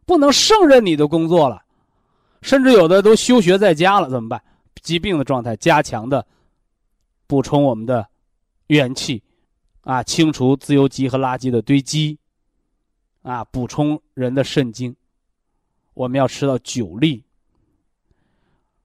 [0.07, 1.63] 不能胜任你的工作了，
[2.43, 4.43] 甚至有的都休学在家了，怎么办？
[4.83, 6.27] 疾病的状态，加强的
[7.27, 8.07] 补充我们的
[8.69, 9.23] 元气，
[9.83, 12.19] 啊，清除自由基和垃圾的堆积。
[13.23, 14.97] 啊，补充人的肾精，
[15.93, 17.23] 我们要吃到九粒。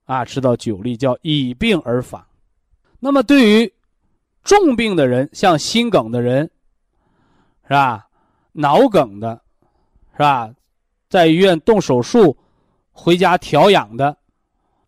[0.06, 2.26] 啊，吃到九粒叫以病而访。
[3.00, 3.74] 那么对于
[4.44, 6.50] 重病的人，像心梗的人，
[7.64, 8.08] 是吧？
[8.52, 9.42] 脑梗的，
[10.14, 10.50] 是吧？
[11.10, 12.36] 在医院动手术，
[12.92, 14.18] 回家调养的，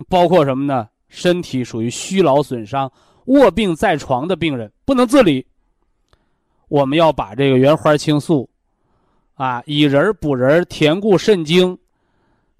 [0.07, 0.87] 包括什么呢？
[1.09, 2.91] 身体属于虚劳损伤、
[3.25, 5.45] 卧病在床的病人，不能自理。
[6.67, 8.49] 我们要把这个原花青素。
[9.35, 11.77] 啊，以人补人，填固肾精，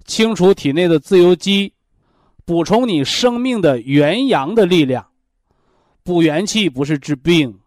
[0.04, 1.72] 清除体内的自由基，
[2.48, 5.06] 补充你生命的元阳的力量。
[6.02, 7.58] 补元气不是治病，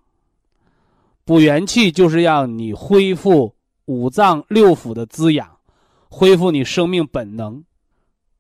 [1.24, 3.54] 补元气就是让你恢复
[3.86, 5.48] 五脏六腑的滋养，
[6.10, 7.64] 恢复你生命本能。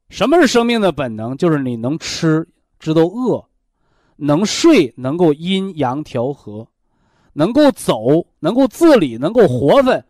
[0.09, 1.37] 什么是生命的本能？
[1.37, 2.47] 就是你能吃，
[2.79, 3.45] 知道饿，
[4.15, 6.67] 能睡，能够阴阳调和，
[7.33, 10.03] 能够走，能够自理，能够活分。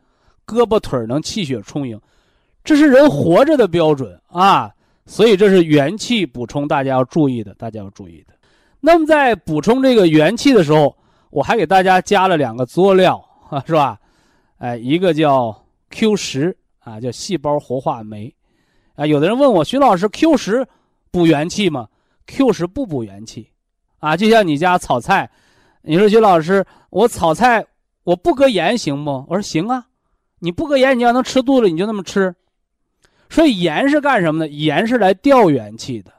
[0.48, 2.00] 胳膊腿能气血充盈，
[2.64, 4.74] 这是人活着的标准啊！
[5.12, 8.34] 所以这是元气补充，大家要注意的，大家要注意的。
[8.80, 10.96] 那么在补充这个元气的时候，
[11.32, 14.00] 我还给大家加了两个佐料啊，是吧？
[14.60, 15.54] 哎，一个叫
[15.90, 18.34] Q 十啊，叫细胞活化酶
[18.96, 19.06] 啊。
[19.06, 20.66] 有的人问我，徐老师，Q 十
[21.12, 21.90] 补元气吗
[22.26, 23.50] ？Q 十不补元气
[24.00, 24.16] 啊。
[24.16, 25.30] 就像你家炒菜，
[25.82, 27.66] 你说徐老师，我炒菜
[28.06, 29.26] 我不搁盐行不？
[29.28, 29.88] 我说行啊。
[30.40, 32.34] 你不搁盐，你要能吃肚子，你就那么吃。
[33.32, 34.48] 所以盐是干什么的？
[34.50, 36.12] 盐是来调元气的。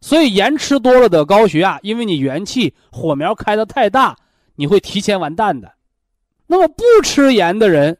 [0.00, 4.16] 所以盐吃多了得高血压，因为你元气火苗开的太大，
[4.56, 5.72] 你会提前完蛋的。
[6.48, 7.96] 那么不吃盐的人，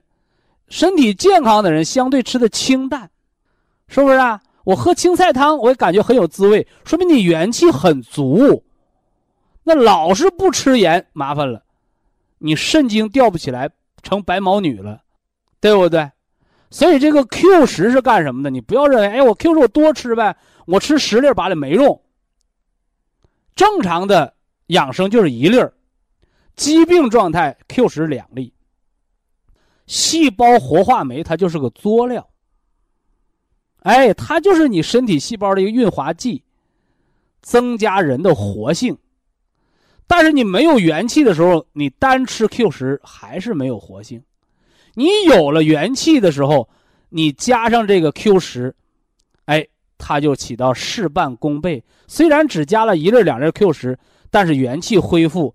[0.68, 3.08] 身体健康的人，相对吃的清淡，
[3.86, 4.40] 是不是啊？
[4.64, 8.64] 我喝青菜汤，我也感觉很有滋味，说明你元气很足。
[9.62, 11.62] 那老是不吃盐，麻烦了，
[12.38, 13.70] 你肾精调不起来，
[14.02, 15.02] 成白毛女了。
[15.60, 16.10] 对不对？
[16.70, 18.50] 所以这个 Q 十是干什么的？
[18.50, 22.00] 你不要认为，哎，我 Q 十我多吃呗，我吃十粒八粒没用。
[23.56, 24.34] 正常的
[24.68, 25.74] 养生就是一粒儿，
[26.54, 28.54] 疾病状态 Q 十两粒。
[29.86, 32.30] 细胞活化酶它就是个佐料，
[33.80, 36.44] 哎，它就是你身体细胞的一个润滑剂，
[37.42, 38.96] 增加人的活性。
[40.06, 44.22] 但是你没有元气的时候，你单吃 Q 十还是没有活性。
[45.00, 46.68] 你有了元气的时候，
[47.08, 48.76] 你加上这个 Q 十，
[49.46, 51.82] 哎，它就起到事半功倍。
[52.06, 53.98] 虽然只加了一粒两粒 Q 十，
[54.30, 55.54] 但是元气恢复，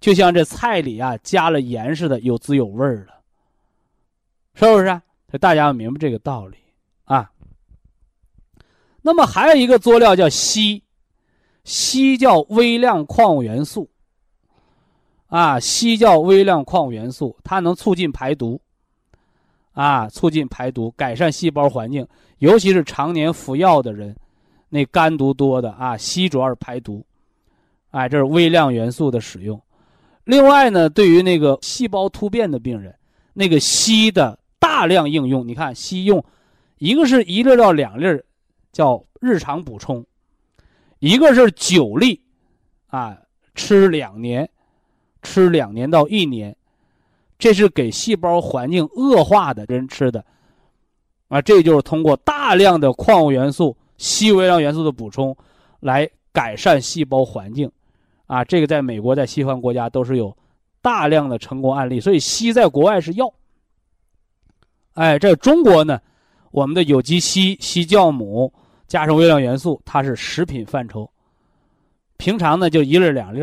[0.00, 3.20] 就像这菜里啊加了盐似的，有滋有味儿了，
[4.54, 4.86] 是不是？
[4.86, 6.56] 所以大家要明白这个道理
[7.04, 7.30] 啊。
[9.02, 10.80] 那么还有一个佐料叫硒，
[11.66, 13.90] 硒叫微量矿物元素，
[15.26, 18.58] 啊，硒叫微量矿物元素，它能促进排毒。
[19.76, 22.06] 啊，促进排毒，改善细胞环境，
[22.38, 24.16] 尤其是常年服药的人，
[24.70, 27.04] 那肝毒多的啊，硒主要是排毒，
[27.90, 29.60] 哎，这是微量元素的使用。
[30.24, 32.94] 另外呢，对于那个细胞突变的病人，
[33.34, 36.24] 那个硒的大量应用，你看硒用，
[36.78, 38.06] 一个是一粒到两粒，
[38.72, 40.02] 叫日常补充；
[41.00, 42.18] 一个是九粒，
[42.86, 43.18] 啊，
[43.54, 44.48] 吃两年，
[45.22, 46.55] 吃两年到一年，
[47.38, 50.24] 这是给细胞环境恶化的人吃的，
[51.28, 55.36] 啊，这就是通过大量的矿物元素、硒微量元素的补充，
[55.80, 57.70] 来改善细胞环境。
[58.26, 60.36] 啊，这个在美国，在西方国家都是有
[60.82, 63.32] 大量的成功案例，所以硒在国外是药。
[64.94, 66.00] 哎，在中国呢，
[66.50, 68.52] 我们的有机硒、硒酵母
[68.88, 71.08] 加上微量元素，它是食品范畴。
[72.16, 73.40] 平常呢就一粒两粒，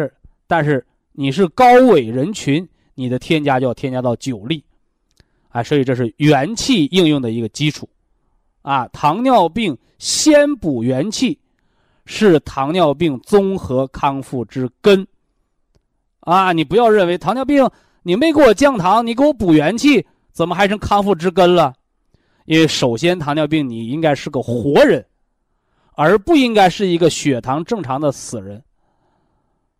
[0.48, 4.64] 但是你是高危人群，你的添加就要添加到九粒。
[5.50, 7.88] 啊，所以这是元气应用的一个基础。
[8.62, 11.40] 啊，糖尿病先补元气。
[12.06, 15.08] 是糖尿病综合康复之根，
[16.20, 16.52] 啊！
[16.52, 17.66] 你不要认为糖尿病
[18.02, 21.74] 你没给我降糖，你给我补元气，怎么还成康复之根了？
[22.44, 25.06] 因为首先糖尿病你应该是个活人，
[25.94, 28.62] 而不应该是一个血糖正常的死人。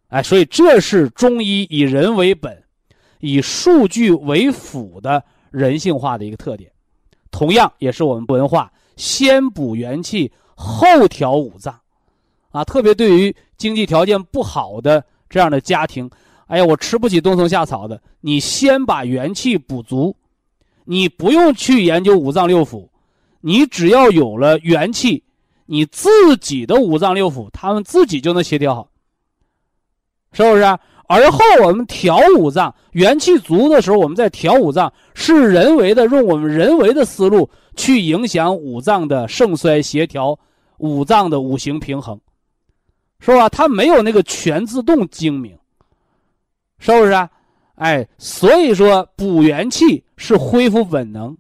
[0.08, 2.63] 哎，所以这是中医以人为本、
[3.24, 6.70] 以数据为辅的人性化的一个特点，
[7.32, 11.74] 同样也是我们文化先补元气后调五脏。
[12.52, 16.10] 啊，特别对于经济条件不好的这样的家庭，
[16.48, 20.14] 哎呀，我吃不起冬虫夏草的，你先把元气补足，
[20.84, 22.90] 你不用去研究五脏六腑，
[23.40, 25.24] 你只要有了元气，
[25.66, 28.90] 你自己的五脏六腑他们自己就能协调好，
[30.34, 30.78] 是不是？
[31.08, 40.38] 而后我们调五脏，元气足的时候，我们再调五脏，是人为的用我们人为的思路去影响五脏的盛衰协调，
[40.78, 42.20] 五脏的五行平衡。
[43.20, 43.48] 是吧？
[43.48, 45.58] 它没有那个全自动精明，
[46.78, 47.30] 是不是啊？
[47.76, 51.38] 哎，所以说补元气是恢复本能，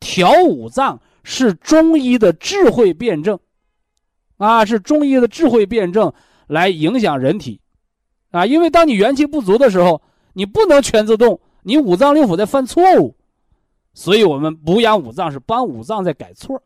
[0.00, 3.38] 调五脏是中医的智慧辩证，
[4.38, 6.10] 啊，是中医的智慧辩证
[6.46, 7.60] 来影响人体，
[8.36, 10.02] 啊，因为当你元气不足的时候，
[10.34, 13.14] 你不能全自动，你五脏六腑在犯错误，
[13.94, 16.62] 所以我们补养五脏是帮五脏在改错。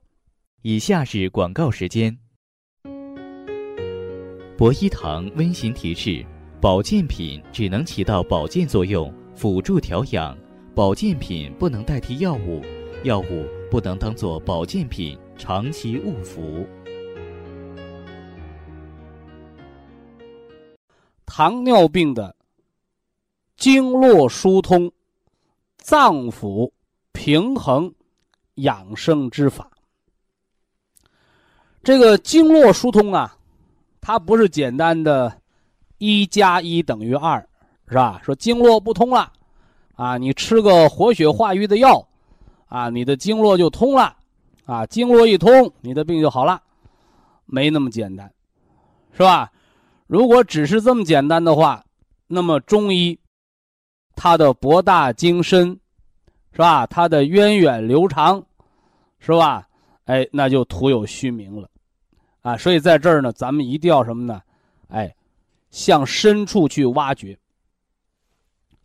[0.63, 2.19] 以下是广告时间。
[4.59, 6.27] 博一堂温馨提示：
[6.61, 10.37] 保健品只能起到保健作用，辅助调养；
[10.75, 12.61] 保健品不能代替药物，
[13.05, 16.67] 药物不能当做保健品长期误服。
[21.33, 22.35] 糖尿病的
[23.57, 24.91] 经络疏通、
[25.79, 26.69] 脏腑
[27.13, 27.95] 平衡
[28.57, 29.71] 养生之法，
[31.85, 33.37] 这个经络疏通啊。
[34.01, 35.41] 它不是简单的，
[35.99, 37.39] 一加一等于二，
[37.87, 38.21] 是吧？
[38.25, 39.33] 说经络不通了，
[39.95, 42.05] 啊，你吃个活血化瘀的药，
[42.67, 44.17] 啊，你的经络就通了，
[44.65, 46.61] 啊，经络一通，你的病就好了，
[47.47, 48.33] 没那么简单，
[49.13, 49.53] 是吧？
[50.11, 51.85] 如果只是这么简单的话，
[52.27, 53.17] 那么中医
[54.17, 55.79] 它的博大精深，
[56.51, 56.85] 是吧？
[56.85, 58.45] 它的源远流长，
[59.21, 59.69] 是吧？
[60.07, 61.71] 哎，那就徒有虚名了。
[62.41, 64.43] 啊，所以在这儿呢，咱们一定要什么呢？
[64.89, 65.15] 哎，
[65.71, 67.39] 向深处去挖掘，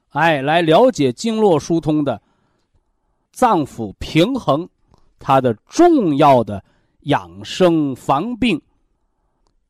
[0.09, 2.21] 哎，来了解经络疏通的
[3.31, 4.69] 脏腑平衡，
[5.17, 6.63] 它的重要的
[6.99, 8.61] 养生防病、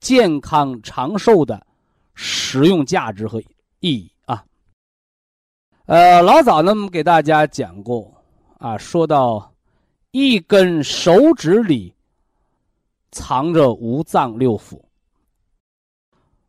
[0.06, 1.66] 健康长寿的
[2.14, 3.42] 实用价值和
[3.80, 4.46] 意义啊。
[5.88, 8.14] 呃，老早呢，我们给大家讲过
[8.60, 9.52] 啊，说到
[10.12, 11.92] 一根手指里。
[13.12, 14.78] 藏着五脏六腑，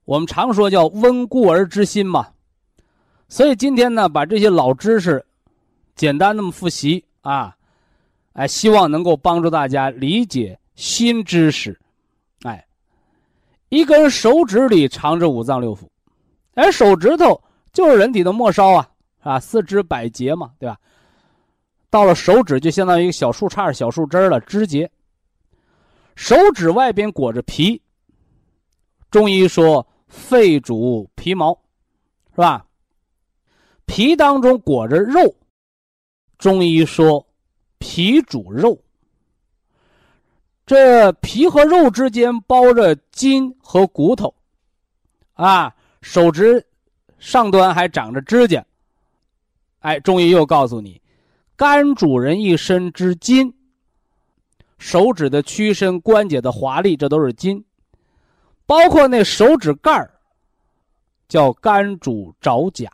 [0.05, 2.29] 我们常说叫温故而知新嘛，
[3.29, 5.25] 所以今天呢，把这些老知识
[5.95, 7.57] 简单那么复习啊，
[8.33, 11.81] 哎，希望能够帮助大家理解新知识。
[13.69, 15.81] 一根手指里藏着五脏六腑，
[16.55, 17.43] 哎，手指头
[17.73, 18.89] 就是人体的末梢啊，
[19.21, 20.79] 啊，四肢百节嘛，对吧？
[21.91, 24.91] 到了手指就相当于一个小树杈、小树枝了，枝节。
[26.15, 27.81] 手指外边裹着皮，
[29.11, 31.53] 中医说肺主皮毛，
[32.31, 32.65] 是吧？
[33.85, 35.35] 皮当中裹着肉，
[36.39, 37.27] 中医说
[37.79, 38.79] 脾主肉。
[40.67, 44.35] 这皮和肉之间包着筋和骨头，
[45.35, 46.67] 啊，手指
[47.19, 48.67] 上端还长着指甲。
[49.79, 51.01] 哎，中医又告诉你，
[51.55, 53.55] 肝主人一身之筋。
[54.79, 57.65] 手指的屈伸、关节的华丽，这都是筋，
[58.67, 60.11] 包括那手指盖儿，
[61.29, 62.91] 叫肝主爪甲。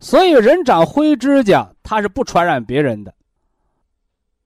[0.00, 3.14] 所以人长灰指甲，它是不传染别人的，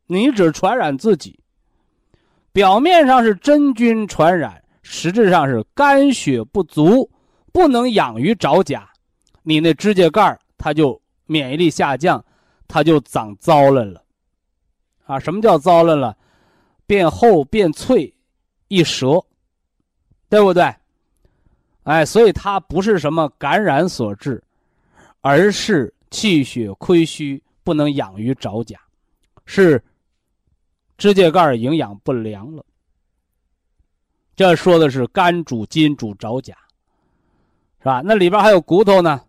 [0.06, 1.38] 你只传染自己。
[2.54, 7.10] 表面上是真菌传染，实质上是肝血不足，
[7.52, 8.88] 不能养于爪甲，
[9.42, 12.24] 你那指甲盖它就免疫力下降，
[12.68, 14.00] 它就长糟了了。
[15.04, 16.16] 啊，什么叫糟了了？
[16.86, 18.14] 变厚变脆，
[18.68, 19.26] 一折，
[20.28, 20.72] 对不对？
[21.82, 24.40] 哎，所以它不是什么感染所致。
[25.22, 28.78] 而是气血亏虚，不能养于爪甲，
[29.44, 29.82] 是
[30.96, 32.64] 指甲盖营养不良了。
[34.36, 36.56] 这说的是肝主筋主爪甲，
[37.78, 38.02] 是吧？
[38.04, 39.22] 那里边还有骨头呢，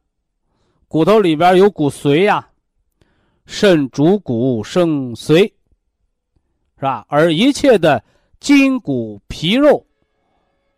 [0.88, 2.49] 骨头里边有骨髓呀，
[3.45, 5.43] 肾主骨生髓，
[6.78, 7.05] 是吧？
[7.07, 8.03] 而一切的
[8.39, 9.86] 筋骨皮肉，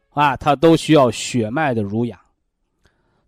[0.09, 2.19] 啊，它都需要血脉的濡养。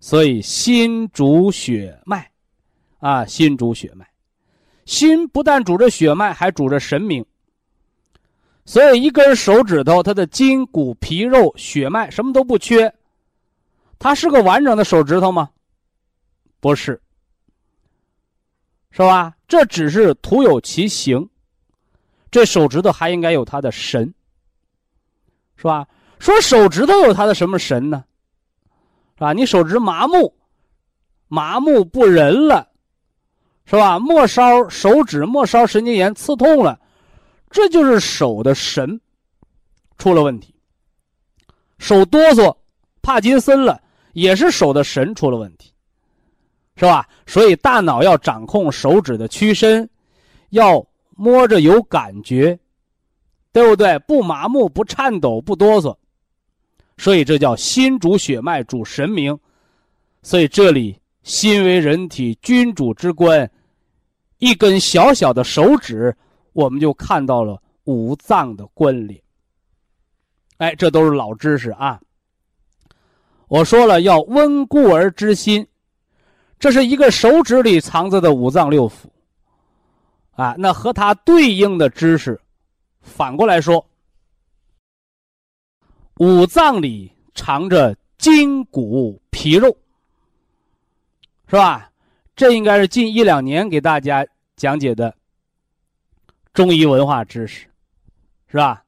[0.01, 2.30] 所以心主血脉，
[2.99, 4.05] 啊，心主血脉，
[4.86, 7.26] 心不但主着血脉，还主着神明。
[8.70, 12.94] 所以一根手指头，它的筋骨皮肉血脉什么都不缺，
[13.98, 15.50] 它是个完整的手指头吗？
[16.60, 17.02] 不是，
[18.92, 19.34] 是吧？
[19.48, 21.28] 这只是徒有其形，
[22.30, 24.14] 这手指头还应该有它的神，
[25.58, 25.88] 是吧？
[26.20, 28.06] 说手指头有它的什么神呢？
[29.16, 29.34] 是吧？
[29.34, 30.32] 你手指麻木，
[31.28, 32.70] 麻木不仁了，
[33.66, 33.98] 是吧？
[33.98, 36.80] 末梢手指末梢神经炎刺痛了，
[37.50, 39.00] 这就是手的神
[39.97, 40.54] 出了问题。
[41.78, 42.56] 手哆嗦，
[43.02, 43.82] 帕金森了，
[44.14, 45.72] 也是手的神出了问题，
[46.76, 47.08] 是吧？
[47.26, 49.89] 所以大脑要掌控手指的屈伸，
[50.50, 50.86] 要
[51.16, 52.60] 摸着有感觉，
[53.52, 53.97] 对不对？
[54.00, 55.95] 不麻木，不颤抖，不哆嗦。
[56.97, 59.39] 所以这叫心主血脉主神明，
[60.22, 63.50] 所以这里心为人体君主之官，
[64.39, 66.14] 一根小小的手指，
[66.60, 69.18] 我们就看到了五脏的关联。
[70.57, 71.97] 哎，这都是老知识啊。
[73.47, 75.66] 我说了要温故而知新，
[76.60, 79.05] 这是一个手指里藏着的五脏六腑，
[80.32, 82.38] 啊，那和它对应的知识，
[82.99, 83.86] 反过来说。
[86.18, 89.70] 五脏里藏着筋骨皮肉，
[91.47, 91.89] 是吧？
[92.36, 95.16] 这应该是近一两年给大家讲解的
[96.54, 97.68] 中医文化知识，
[98.47, 98.84] 是吧？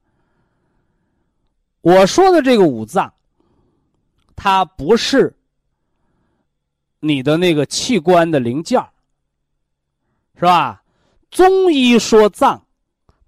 [1.80, 3.12] 我说的这个五脏，
[4.36, 5.34] 它不是
[7.00, 8.80] 你的那个器官的零件
[10.36, 10.82] 是吧？
[11.30, 12.64] 中医说脏，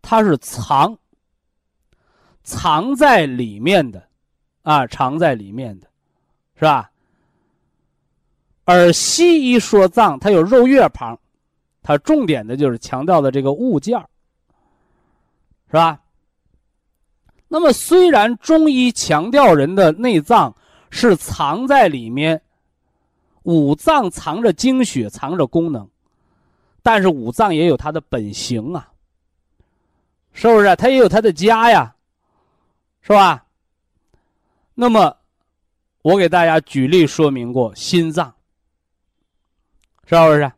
[0.02, 0.96] 它是藏。
[2.42, 4.06] 藏在里面的，
[4.62, 5.88] 啊，藏在里面的，
[6.56, 6.90] 是吧？
[8.64, 11.18] 而西医说脏，它有肉月旁，
[11.82, 13.98] 它重点的就是强调的这个物件
[15.74, 16.00] 是吧？
[17.48, 20.54] 那么虽然中医强调人的内脏
[20.88, 22.40] 是藏在里面，
[23.42, 25.90] 五脏藏着精血，藏着功能，
[26.80, 28.88] 但是五脏也有它的本性啊，
[30.32, 30.76] 是不是？
[30.76, 31.96] 它也有它的家呀。
[33.00, 33.44] 是吧？
[34.74, 35.16] 那么，
[36.02, 38.32] 我给大家举例说明过，心脏，
[40.06, 40.52] 是不是？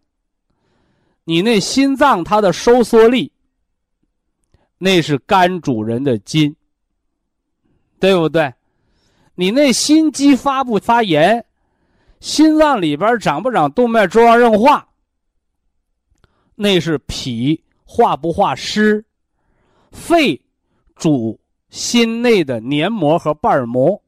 [1.25, 3.33] 你那心脏它的收缩力，
[4.79, 6.55] 那是肝主人的筋，
[7.99, 8.53] 对不对？
[9.35, 11.45] 你那心肌发不发炎，
[12.21, 14.89] 心脏里边长不长动脉粥样硬化，
[16.55, 19.05] 那是脾化不化湿，
[19.91, 20.41] 肺
[20.95, 21.39] 主。
[21.69, 24.01] 心内的黏膜和瓣膜，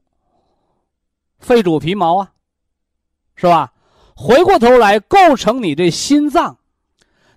[1.39, 2.31] 肺主皮毛啊，
[3.35, 3.71] 是吧？
[4.15, 6.57] 回过头来构成你这心脏，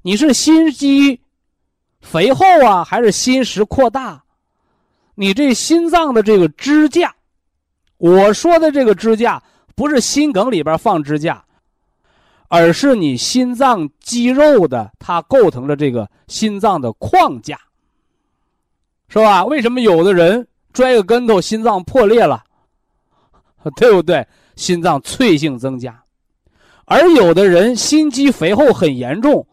[0.00, 1.20] 你是心肌
[2.02, 4.22] 肥厚啊，还是心室扩大？
[5.14, 7.14] 你这心脏的这个支架，
[7.96, 9.42] 我说的这个支架
[9.74, 11.42] 不是心梗里边放支架，
[12.48, 17.58] 而是你心脏肌肉的，它构成了这个心脏的框架。
[19.08, 19.44] 是吧？
[19.44, 22.42] 为什么有的人摔个跟头，心脏破裂了，
[23.76, 24.26] 对不对？
[24.56, 26.02] 心脏脆性增加，
[26.84, 29.46] 而有的人心肌肥厚很严重，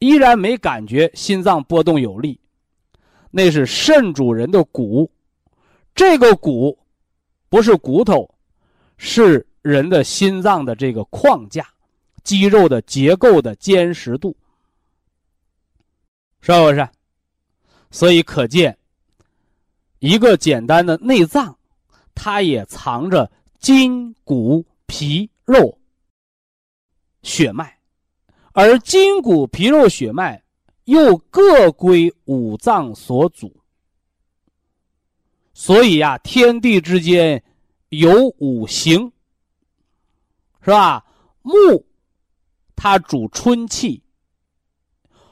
[0.00, 2.40] 依然没感觉心脏波动有力，
[3.30, 5.10] 那是肾主人的骨，
[5.94, 6.78] 这个骨
[7.48, 8.28] 不是骨头，
[8.96, 11.66] 是人的心脏的这个框架，
[12.24, 14.36] 肌肉的结构的坚实度，
[16.40, 16.88] 是不是？
[17.90, 18.78] 所以可见，
[19.98, 21.58] 一个简单的内脏，
[22.14, 25.76] 它也藏着筋骨皮肉
[27.22, 27.79] 血脉，
[28.52, 30.42] 而筋骨皮肉血脉
[30.84, 33.54] 又各归五脏所主。
[35.52, 37.42] 所以呀，天地之间
[37.90, 39.12] 有五行，
[40.62, 41.04] 是吧？
[41.42, 41.84] 木，
[42.74, 44.00] 它主春气；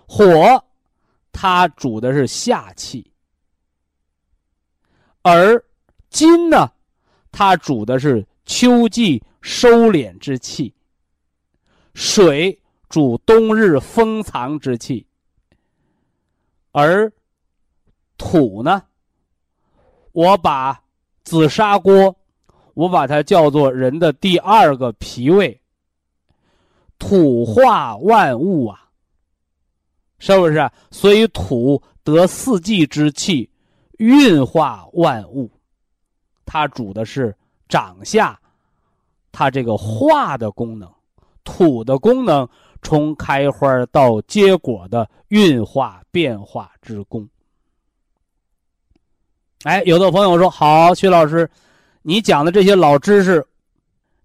[0.07, 0.65] 火，
[1.33, 3.11] 它主的是夏气；
[5.23, 5.65] 而
[6.11, 6.73] 金呢，
[7.33, 10.75] 它主的是秋季收敛之气；
[11.95, 15.05] 水主冬日封藏之气；
[16.73, 17.13] 而
[18.17, 18.83] 土呢？
[20.13, 20.83] 我把
[21.23, 22.17] 紫砂锅，
[22.75, 25.61] 我把它叫做人的第二个脾胃。
[26.99, 28.89] 土化万物啊，
[30.19, 30.69] 是不是？
[30.91, 33.49] 所以土得四季之气，
[33.99, 35.49] 运化万物。
[36.45, 37.37] 它主的是
[37.69, 38.41] 长下，
[39.31, 40.89] 它这个化的功能；
[41.45, 42.49] 土的功能，
[42.83, 47.29] 从开花到结果的运化变化之功。
[49.65, 51.51] 哎，有的朋友说：“好，徐老师，
[52.03, 53.45] 你讲的这些老知识，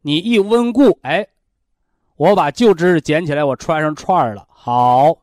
[0.02, 1.28] 你一温故，哎，
[2.16, 4.48] 我把旧知识捡起来，我穿上串儿了。
[4.50, 5.18] 好，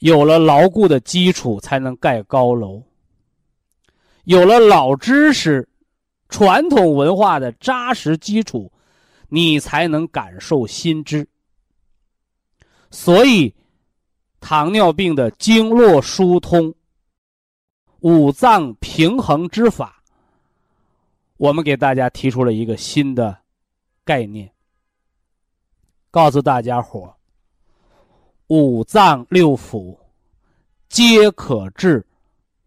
[0.00, 2.82] 有了牢固的基础，才能盖高楼；
[4.24, 5.66] 有了老知识、
[6.28, 8.70] 传统文化的扎实基础，
[9.28, 11.28] 你才能感受心知。
[12.90, 13.54] 所以，
[14.40, 16.74] 糖尿病的经络疏通。”
[18.04, 20.02] 五脏平衡之法，
[21.38, 23.34] 我们给大家提出了一个新的
[24.04, 24.52] 概念，
[26.10, 27.16] 告诉大家伙
[28.48, 29.98] 五脏六腑
[30.90, 32.06] 皆可治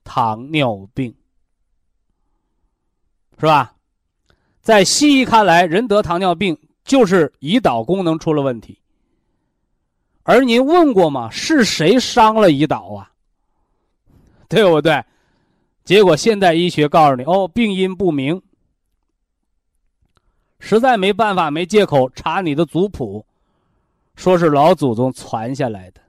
[0.03, 1.15] 糖尿病，
[3.39, 3.76] 是吧？
[4.67, 8.77] 在西医看来，人得糖尿病就是胰岛功能出了问题。
[10.23, 11.29] 而您问过吗？
[11.29, 13.09] 是谁伤了胰岛啊？
[14.49, 15.01] 对不对？
[15.85, 18.41] 结果现代医学告诉你，哦，病因不明，
[20.59, 23.25] 实在没办法，没借口查你的族谱，
[24.17, 26.01] 说是老祖宗传下来的。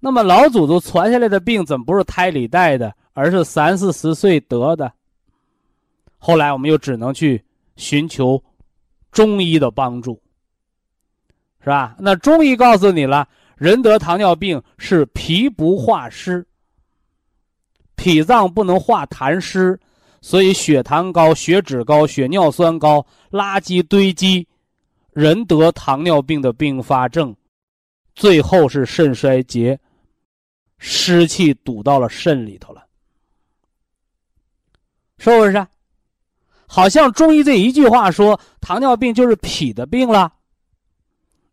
[0.00, 4.92] 那么老祖宗传下来的病，怎么不是胎里带的，而是三四十岁得的？
[6.24, 7.44] 后来我们又只能去
[7.74, 8.40] 寻求
[9.10, 10.22] 中医的帮助，
[11.58, 11.96] 是吧？
[11.98, 16.46] 那中医告诉你了，人得糖尿病是脾不化湿。
[17.96, 19.76] 脾脏不能化痰湿，
[20.20, 24.46] 所以血糖高、血脂高、血尿酸高，垃圾堆积，
[25.12, 27.34] 人得糖尿病的并发症，
[28.14, 29.76] 最后是肾衰竭，
[30.78, 32.86] 湿气堵到了肾里头了，
[35.18, 35.66] 是不是？
[36.74, 40.32] 好像中医这一句话说糖尿病就是脾的病了。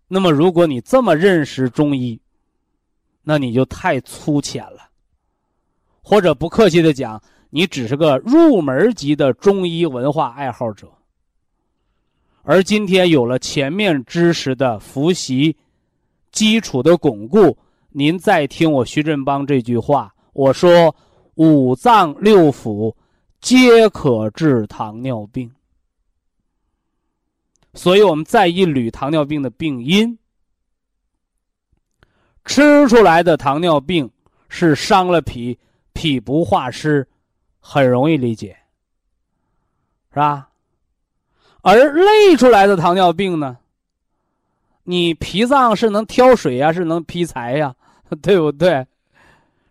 [0.08, 2.18] 那么，如果你这么认识中医，
[3.22, 4.90] 那你就太粗浅了。
[6.02, 10.90] 或者不客气的讲，你只是个入门级的中医文化爱好者。
[12.44, 15.54] 而今天有了前面知识的复习，
[16.32, 17.58] 基础的巩固，
[17.90, 20.96] 您再听我徐振邦这句话，我说
[21.36, 22.96] 五脏六腑
[23.42, 25.52] 皆可治糖尿病。
[27.74, 30.18] 所以我们再一捋糖尿病的病因，
[32.46, 34.10] 吃出来的糖尿病
[34.48, 35.58] 是伤了脾。
[35.92, 37.06] 脾不化湿，
[37.60, 38.58] 很容易理解，
[40.14, 40.50] 是吧？
[41.62, 43.58] 而累出来的糖尿病呢？
[44.84, 47.76] 你脾脏是能挑水呀，是能劈柴呀，
[48.22, 48.88] 对不对？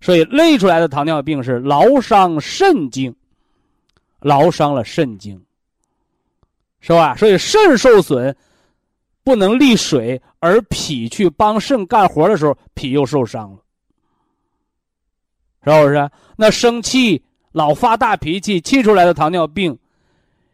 [0.03, 3.17] 所以累出来的糖尿病是劳伤肾经，
[4.21, 5.41] 劳伤了肾经，
[6.81, 7.17] 是吧？
[7.17, 8.35] 所以肾受损，
[9.23, 13.59] 不能利水，而脾去帮肾干活的时候，脾又受伤了。
[15.65, 16.11] 是不是？
[16.37, 19.77] 那生气、老发大脾气，气出来的糖尿病，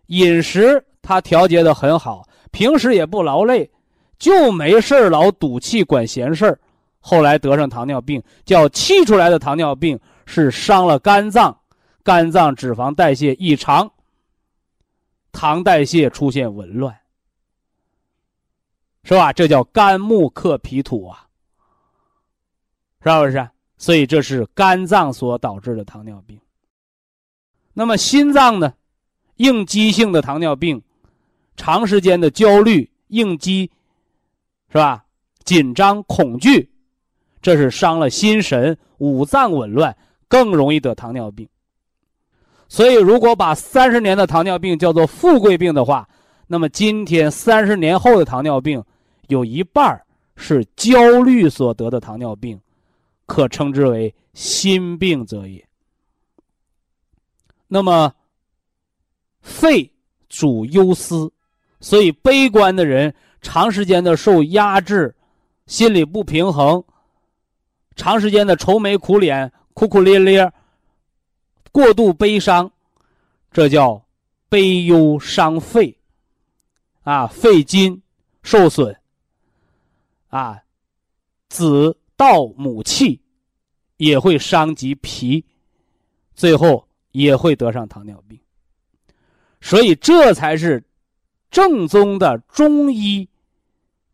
[0.06, 3.70] 饮食他调节的很好，平时也不劳累，
[4.18, 6.58] 就没事老赌气管闲事
[6.98, 11.56] 后来得上糖尿病，叫气出来的糖尿病是伤了肝脏，
[12.04, 13.90] 肝脏脂肪代谢异常，
[15.32, 16.94] 糖代谢出现紊乱，
[19.04, 19.32] 是吧？
[19.32, 21.26] 这叫肝木克脾土啊，
[23.00, 23.48] 是不是？
[23.78, 26.38] 所以这是肝脏所导致的糖尿病。
[27.72, 28.74] 那么心脏呢？
[29.36, 30.80] 应激性的糖尿病，
[31.56, 33.70] 长时间的焦虑、应激，
[34.68, 35.06] 是吧？
[35.42, 36.70] 紧张、恐惧，
[37.42, 39.96] 这是伤了心神，五脏紊乱，
[40.28, 41.48] 更容易得糖尿病。
[42.74, 46.08] 所以，如果把三十年的糖尿病叫做富贵病的话，
[46.48, 48.82] 那么今天三十年后的糖尿病，
[49.28, 50.02] 有一半
[50.34, 52.60] 是焦虑所得的糖尿病，
[53.26, 55.64] 可称之为心病则也。
[57.68, 58.12] 那么，
[59.40, 59.88] 肺
[60.28, 61.30] 主忧思，
[61.78, 65.14] 所以悲观的人长时间的受压制，
[65.68, 66.82] 心理不平衡，
[67.94, 70.52] 长时间的愁眉苦脸、哭哭咧咧。
[71.74, 72.70] 过度悲伤，
[73.50, 74.00] 这叫
[74.48, 75.98] 悲忧伤肺，
[77.02, 78.00] 啊，肺筋
[78.44, 78.96] 受损，
[80.28, 80.62] 啊，
[81.48, 83.20] 子盗母气，
[83.96, 85.44] 也会伤及脾，
[86.32, 88.38] 最后也会得上糖尿病。
[89.60, 90.84] 所以这才是
[91.50, 93.28] 正宗的中医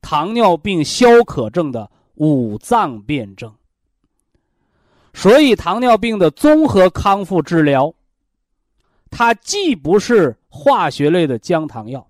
[0.00, 3.54] 糖尿病消渴症的五脏辩证。
[5.12, 7.92] 所以，糖尿病的综合康复治疗，
[9.11, 12.08] 它既不是化学类的降糖药，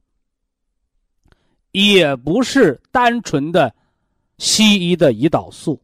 [1.72, 3.74] 也不是单纯的
[4.38, 5.80] 西医的胰岛素，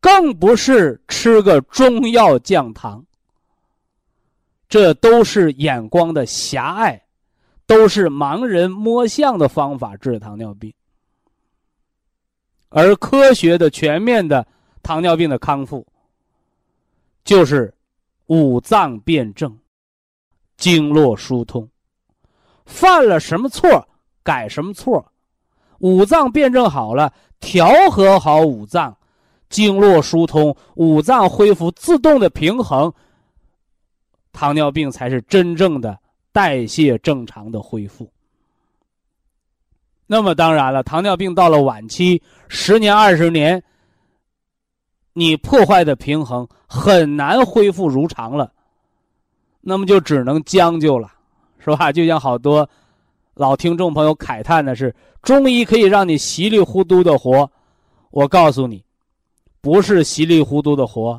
[0.00, 3.02] 更不是吃个中药降糖。
[4.68, 7.00] 这都是眼光的狭隘，
[7.64, 10.74] 都是盲人摸象的方法治糖尿病，
[12.68, 14.46] 而科学的、全面的。
[14.86, 15.84] 糖尿病的康复，
[17.24, 17.74] 就是
[18.26, 19.58] 五脏辩证、
[20.56, 21.68] 经络疏通。
[22.66, 23.88] 犯了什么错，
[24.22, 25.04] 改什么错。
[25.80, 28.96] 五脏辩证好了，调和好五脏，
[29.48, 32.94] 经络疏通，五脏恢复自动的平衡，
[34.32, 35.98] 糖尿病才是真正的
[36.30, 38.08] 代谢正常的恢复。
[40.06, 43.60] 那么当然了，糖尿病到了晚期，十年、二十年。
[45.18, 48.52] 你破坏的平衡很难恢复如常了，
[49.62, 51.10] 那么就只能将就了，
[51.58, 51.90] 是吧？
[51.90, 52.68] 就像好多
[53.32, 57.50] 老听众朋友慨叹的是，中医可以让你稀里糊涂的活，
[58.10, 58.84] 我告诉你，
[59.62, 61.18] 不是稀里糊涂的活，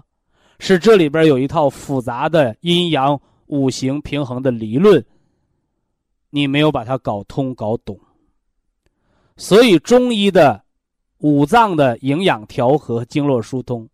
[0.60, 5.04] 是这里边有一套复杂的阴阳五行平衡的理论，
[6.30, 8.00] 你没有把它搞通搞懂，
[9.38, 10.67] 所以中医的。
[11.20, 13.88] 五脏的营养调和、经络疏通，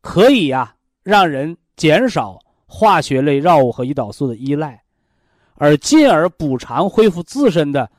[0.00, 4.82] 可以呀，让人减少化学类药物和胰岛素的依赖，
[5.54, 7.90] 而进而补偿、恢复自身的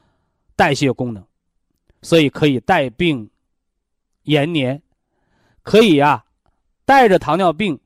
[0.55, 1.23] 代谢功能，
[2.01, 3.29] 所以可以带病
[4.23, 4.81] 延年，
[5.63, 6.23] 可以呀，
[6.85, 7.79] 带着糖尿病，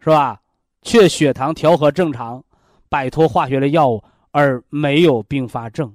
[0.00, 0.40] 是吧？
[0.82, 2.44] 却血糖调和正常，
[2.88, 5.92] 摆脱化学类药物而没有并发症，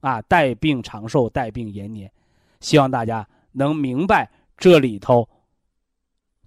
[0.00, 2.10] 啊，带病长寿、带病延年。
[2.62, 5.28] 希望大家能明白这里头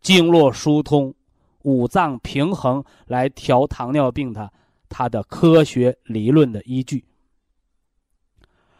[0.01, 1.13] 经络疏通、
[1.61, 4.51] 五脏平衡来调糖尿病的
[4.89, 7.05] 它的科学理论的依据。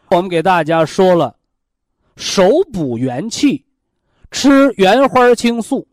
[0.08, 1.36] 我们给大家说了，
[2.16, 3.66] 手补元气，
[4.30, 5.86] 吃原花青素，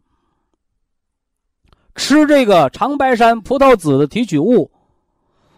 [1.95, 4.71] 吃这个长白山葡萄籽的提取物，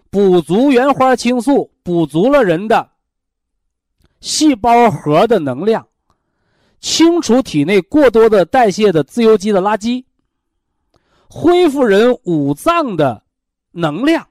[0.10, 2.95] 补足原花青素，补足了人的。
[4.26, 5.88] 细胞核的能量，
[6.80, 10.04] 清除体内过多的代谢的自由基的垃圾，
[11.30, 13.24] 恢复人五脏的
[13.70, 14.28] 能量，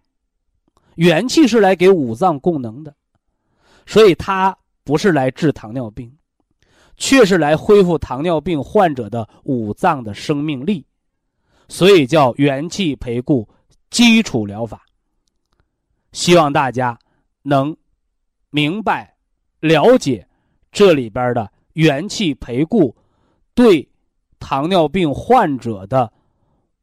[0.97, 2.93] 元气是来给五脏供能的，
[3.87, 6.13] 所以它不是来治糖尿病，
[6.97, 10.85] 却是来恢复糖尿病患者的五脏的生命力，
[11.69, 13.49] 所以叫元气培固
[13.91, 14.85] 基础疗法。
[16.11, 16.99] 希望大家
[17.43, 17.77] 能
[18.51, 19.14] 明白。
[19.65, 20.27] 了解
[20.71, 22.95] 这里边的元气培固，
[23.55, 23.89] 对
[24.39, 26.13] 糖尿病患者的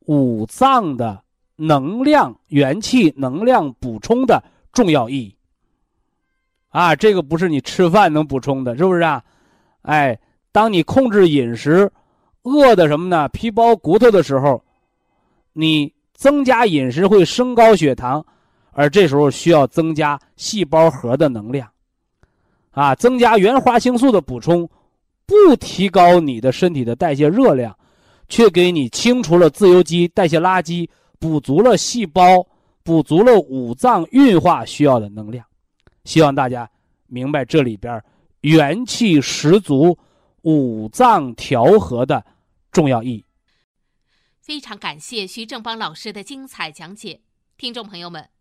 [0.07, 1.23] 五脏的
[1.55, 5.35] 能量、元气能量补充的重要意义。
[6.69, 9.23] 啊，这个不是你吃饭能补充的，是不是啊？
[9.83, 10.19] 哎，
[10.51, 11.91] 当你控制饮食，
[12.41, 13.29] 饿的什么呢？
[13.29, 14.63] 皮包骨头的时候，
[15.53, 18.25] 你增加饮食会升高血糖，
[18.71, 21.69] 而这时候需要增加细胞核的能量。
[22.71, 24.69] 啊，增加原花青素的补充，
[25.25, 27.77] 不提高你的身体的代谢热量，
[28.29, 32.47] 却给你清除了自由基、代谢垃圾，补足了细胞，
[32.83, 35.45] 补足了五脏运化需要的能量。
[36.05, 36.69] 希望大家
[37.07, 38.01] 明白这里边
[38.41, 39.97] 元气十足、
[40.43, 42.25] 五脏调和的
[42.71, 43.25] 重要意义。
[44.39, 47.21] 非常感谢徐正邦老师的精彩讲解，
[47.57, 48.40] 听众朋友们。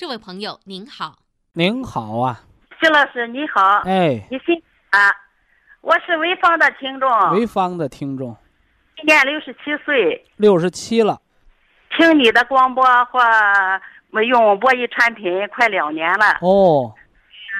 [0.00, 1.14] 这位朋友您好，
[1.52, 2.40] 您好啊，
[2.80, 4.62] 徐老师你好，哎，你姓？
[4.88, 5.12] 啊？
[5.82, 8.34] 我是潍坊的听众，潍坊的听众，
[8.96, 11.20] 今年六十七岁，六十七了，
[11.98, 12.82] 听你的广播
[13.12, 13.20] 或
[14.12, 16.38] 我用博弈产品快两年了。
[16.40, 16.94] 哦，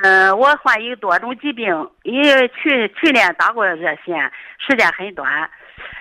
[0.03, 1.67] 嗯、我患有多种疾病，
[2.05, 4.33] 因为去去年打过热线，
[4.67, 5.29] 时间很短。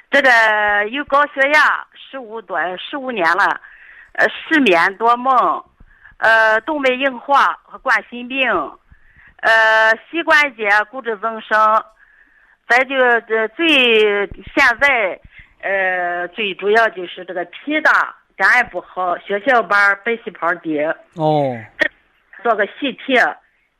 [0.09, 3.59] 这个有高血压，十五多十五年了，
[4.13, 5.61] 呃，失眠多梦，
[6.19, 8.51] 呃，动脉硬化和冠心病，
[9.37, 11.57] 呃，膝关节骨质增生，
[12.67, 13.67] 再就这最
[14.53, 15.17] 现在，
[15.61, 20.77] 呃，最主要就是这个脾大，肝也不好，血小板白细胞低，
[21.15, 21.57] 哦，
[22.43, 23.13] 做个细体，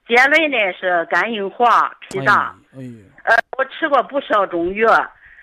[0.08, 2.56] 结论呢是肝硬化、脾大。
[2.74, 4.88] 哎呦，呃，我吃过不少中药，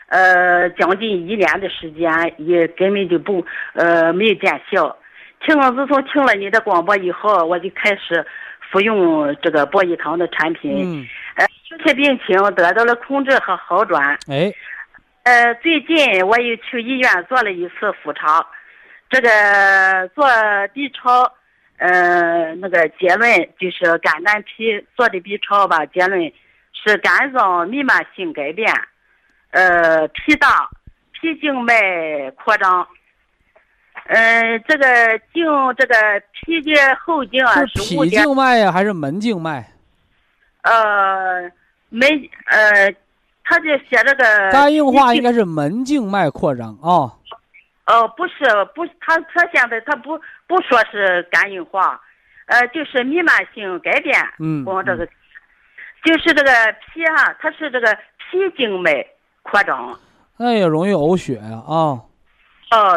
[0.09, 3.45] 呃，将近一年的时间，也根本就不
[3.75, 4.97] 呃没有见效。
[5.41, 8.27] 听自从听了你的广播以后，我就开始
[8.71, 11.07] 服用这个博益堂的产品，嗯，
[11.37, 14.19] 呃，有些病情得到了控制和好转。
[14.29, 14.53] 哎，
[15.23, 18.45] 呃，最近我又去医院做了一次复查，
[19.09, 20.27] 这个做
[20.75, 21.33] B 超，
[21.79, 26.33] 呃，那个结论就是肝胆脾做的 B 超吧，结论
[26.73, 28.73] 是肝脏弥漫性改变，
[29.51, 30.69] 呃，脾大，
[31.13, 32.87] 脾静脉扩张。
[34.09, 35.45] 呃，这个颈，
[35.77, 35.95] 这个
[36.33, 39.73] 脾的后颈啊是脾静脉呀，还是门静脉？
[40.63, 41.51] 呃，
[41.89, 42.09] 门，
[42.47, 42.95] 呃，
[43.45, 47.13] 他就写这个肝硬化应该是门静脉扩张啊。
[47.87, 48.35] 哦，不是，
[48.75, 52.01] 不是，他他现在他不不说是肝硬化，
[52.47, 55.07] 呃，就是弥漫性改变，嗯光这个，
[56.05, 56.51] 就是这个
[56.93, 59.07] 脾哈、它是这个脾静脉
[59.43, 59.97] 扩张，
[60.37, 61.67] 那也容易呕血呀啊。
[61.67, 62.05] 哦，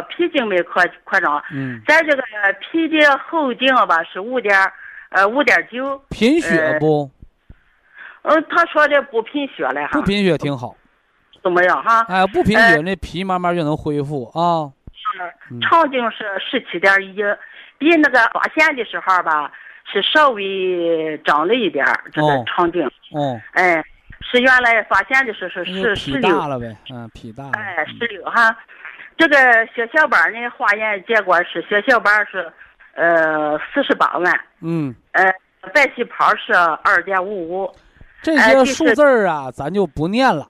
[0.09, 2.23] 脾静脉扩扩张，嗯，在这个
[2.59, 4.53] 脾的后径吧是五点，
[5.09, 7.09] 呃五点九，贫血不？
[8.23, 10.75] 嗯，他说的不贫血了哈，不贫血挺好。
[11.41, 12.05] 怎么样哈？
[12.09, 14.71] 哎，不贫呃血，那脾慢慢就能恢复啊。
[15.51, 17.15] 嗯肠径是十七点一，
[17.77, 19.51] 比那个发现的时候吧
[19.91, 22.85] 是稍微长了一点儿这个哦肠径。
[23.11, 23.83] 哦，哎，
[24.21, 26.75] 是原来发现的时候是十六，大了呗。
[26.91, 27.51] 嗯，脾大了。
[27.53, 28.55] 哎，十六哈。
[29.19, 29.37] 这个
[29.75, 32.49] 血小板呢，化验结果是血小板是，
[32.93, 35.25] 呃，四十八万，嗯，呃，
[35.73, 36.53] 白细胞是
[36.85, 37.75] 二点五五，
[38.21, 40.47] 这些数字儿啊，咱就不念了。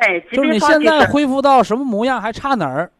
[0.00, 2.90] 哎，基就是你现在，恢复到什么模样，还差哪儿？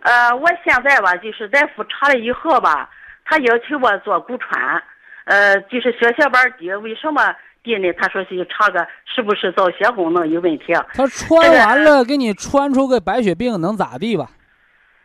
[0.00, 2.88] 呃，我现在吧，就是在复查了以后吧，
[3.26, 4.82] 他要求我做骨穿，
[5.24, 7.34] 呃，就是血小板低，为什么
[7.66, 7.92] 低呢？
[7.98, 10.66] 他说是查个是不是造血功能有问题。
[10.94, 14.30] 他穿完了，给你穿出个白血病，能咋地吧？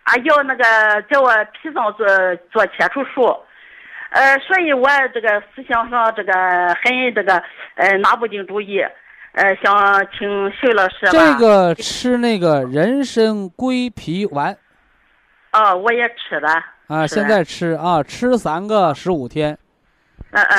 [0.03, 0.63] 啊，要那个
[1.09, 2.05] 叫我脾脏做
[2.51, 3.35] 做切除术，
[4.11, 6.33] 呃，所以我这个思想上这个
[6.83, 7.41] 很这个
[7.75, 8.79] 呃拿不定主意，
[9.33, 11.11] 呃，想请徐老师吧。
[11.11, 14.55] 这个吃那个人参归脾丸
[15.53, 16.49] 哦，我也吃了，
[16.87, 19.57] 啊，现在吃啊，吃三个十五天，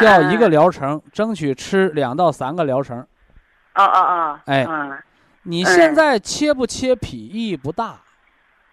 [0.01, 0.51] 叫一个嗯。
[0.51, 2.99] 疗程，争取吃两到三个疗程。
[3.75, 4.41] 哦哦哦。
[4.47, 4.99] 哎嗯，
[5.43, 8.01] 你现在切不切脾意义不大，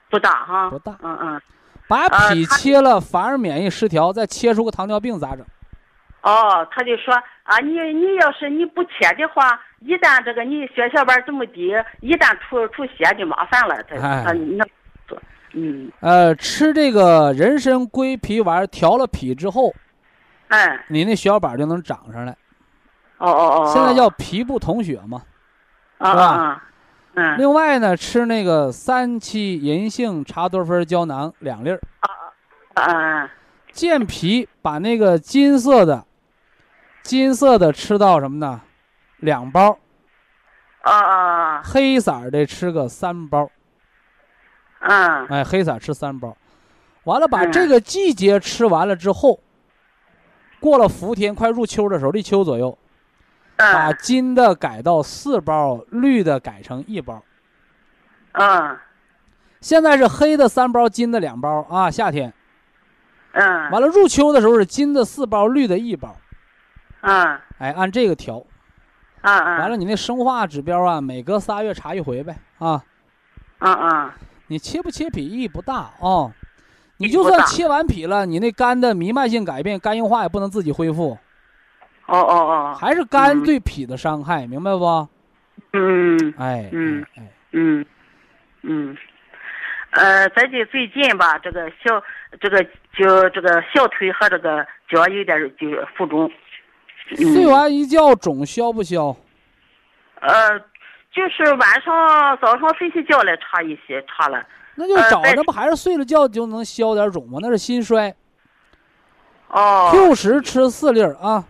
[0.09, 0.69] 不大哈。
[0.69, 1.41] 不大嗯嗯。
[1.87, 5.43] 把脾切了反而免疫失调，再切出个糖尿病咋整？
[6.21, 13.81] 哦，他就说啊，你你要是你不切的话，一旦这个你血小板这么低，一旦出出血就麻烦了。
[13.83, 14.65] 他哎他那，
[15.53, 19.73] 嗯呃，吃这个人参归脾丸调了脾之后，
[20.49, 22.35] 嗯，你那血小板就能长上来。
[23.17, 23.71] 哦哦哦。
[23.73, 25.23] 现在叫皮不统血嘛。
[25.97, 26.63] 啊是吧？
[27.37, 31.81] 另外呢，吃那个三七银杏茶多酚胶囊两粒儿，
[32.75, 33.29] 嗯
[33.73, 36.05] 健脾，把那个金色的，
[37.03, 38.61] 金色的吃到什么呢？
[39.17, 39.77] 两包，
[40.83, 43.49] 啊啊，黑色的吃个三包，
[44.79, 45.25] 嗯。
[45.27, 46.37] 哎，黑色吃三包，
[47.03, 47.51] 完了把嗯。
[47.51, 49.41] 这个季节吃完了之后，
[50.59, 52.77] 过了伏天，快入秋的时候，立秋左右，
[53.57, 57.23] 把嗯金的改到四包，绿的改成一包。
[58.33, 58.77] 嗯
[59.61, 62.31] 现在是黑的三包，金的两包啊，夏天。
[63.33, 66.15] 嗯，完了，入秋的时候是金的四包，绿的一包，
[67.01, 68.43] 嗯哎，按这个调。
[69.21, 72.81] 啊啊，完了，你那生化指标啊，每隔仨月查一回呗，啊，
[73.59, 74.15] 啊啊
[74.47, 76.31] 你切不切脾意义不大啊。
[76.99, 81.17] 你就算切完脾了，你那肝的弥漫性改变、肝硬化也不能自己恢复。
[82.07, 85.07] 哦哦哦，还是肝对脾的伤害，明白不？
[85.71, 87.23] 嗯，哎，嗯，哎，
[87.53, 87.85] 嗯，
[88.63, 88.97] 嗯，
[89.91, 92.03] 呃，再就最近吧，这个小
[92.41, 92.61] 这个
[92.97, 96.29] 就这个小腿和这个脚有点就浮肿。
[97.15, 99.15] 睡完一觉肿消不消？
[100.19, 100.59] 呃，
[101.13, 104.45] 就是晚上早上睡起觉来差一些，差了。
[104.79, 107.39] 那就找，那不还是睡了觉就能消点肿吗？
[107.41, 108.15] 那是心衰。
[109.49, 109.89] 哦。
[109.91, 111.43] Q 十吃四粒儿啊。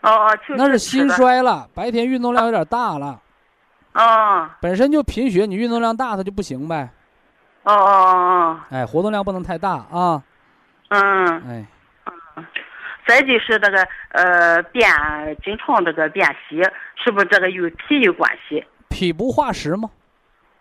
[0.00, 3.20] 哦哦，那是心衰了，白天运动量有点大了。
[3.92, 4.48] 哦。
[4.62, 6.88] 本身就贫血，你运动量大，它就不行呗。
[7.64, 8.60] 哦哦哦哦。
[8.70, 10.22] 哎，活动量不能太大啊。
[10.88, 11.26] 嗯。
[11.46, 11.66] 哎。
[12.36, 12.46] 嗯。
[13.06, 14.90] 再就是这个呃便
[15.44, 16.62] 经常这个便稀，
[17.04, 18.64] 是不是这个与脾有关系？
[18.88, 19.90] 脾不化食吗？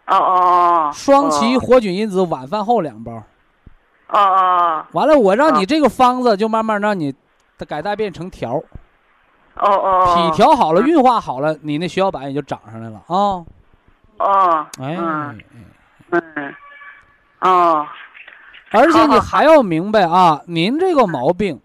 [0.08, 0.92] 哦哦哦。
[0.94, 3.14] 双歧活菌因子晚饭后两包。
[4.10, 4.86] 哦哦。
[4.92, 7.14] 完了，我让你这个方子就慢慢让你
[7.68, 8.56] 改大便成条。
[9.56, 10.16] 哦哦。
[10.16, 13.46] 脾调好了，运化好了，你那血小板也就长上来了啊。
[14.18, 14.66] 哦。
[14.80, 14.98] 哎。
[16.10, 16.56] 嗯。
[17.42, 17.86] 哦。
[18.72, 21.62] 而且你还要明白啊，您这个毛病。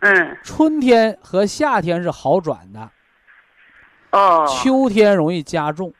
[0.00, 2.90] 嗯，春天和夏天是好转的，
[4.10, 5.94] 哦，秋天容易加重，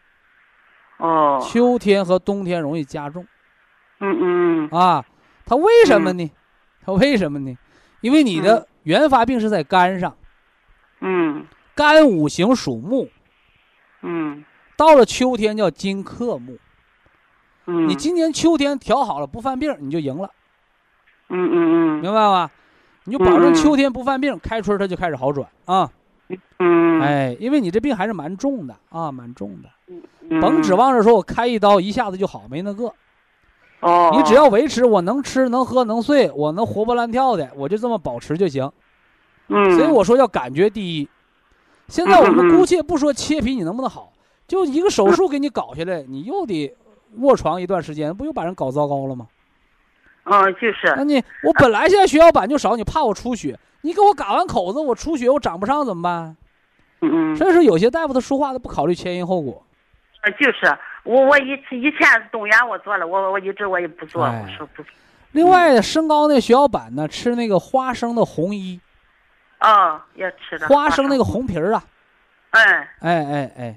[0.98, 3.26] 哦，秋天和冬天容易加重，
[4.00, 4.68] 嗯嗯。
[4.70, 5.04] 啊，
[5.44, 6.30] 它为什么呢？
[6.84, 7.56] 它为什么呢？
[8.00, 10.14] 因为你的原发病是在肝上，
[11.00, 13.08] 嗯，肝五行属木，
[14.02, 14.44] 嗯，
[14.76, 16.58] 到了秋天叫金克木，
[17.66, 20.30] 嗯，你今年秋天调好了不犯病，你就赢了，
[21.30, 22.50] 嗯嗯嗯，明白吧？
[23.04, 25.90] 你就保证秋天不犯病，开春它就开始好转啊。
[26.58, 29.68] 嗯，哎，因为你这病还是蛮重的啊，蛮重的。
[30.38, 32.92] 嗯，甭指望着说我开一刀一下子就好，没那个。
[33.80, 34.10] 哦。
[34.14, 38.70] 你只要维持我能吃能喝能睡，我能活蹦乱跳的，我就这么保持就行。
[39.48, 39.76] 嗯。
[39.76, 41.08] 所以我说要感觉第一。
[41.88, 44.12] 现在我们姑且不说切皮你能不能好，
[44.48, 46.74] 就一个手术给你搞下来，你又得
[47.18, 49.26] 卧床一段时间，不又把人搞糟糕了吗？
[50.24, 50.94] 嗯，就是。
[50.96, 56.34] 那你我本来现在血小板就少，你怕我出血，你给我嘎完口子，我出血我长不上怎么办？
[57.02, 57.36] 嗯嗯。
[57.36, 59.62] 所以说有些大夫他说话他不考虑前因后果。
[60.24, 64.82] 啊，就是我我以以前动员我做了，我我一直我也不做，我说不。
[65.32, 68.80] 另外身高那血小板呢，吃那个花生的红衣。
[69.60, 70.66] 哦，也吃的。
[70.68, 71.84] 花生那个红皮儿啊。
[72.50, 72.88] 哎。
[73.00, 73.76] 哎哎哎。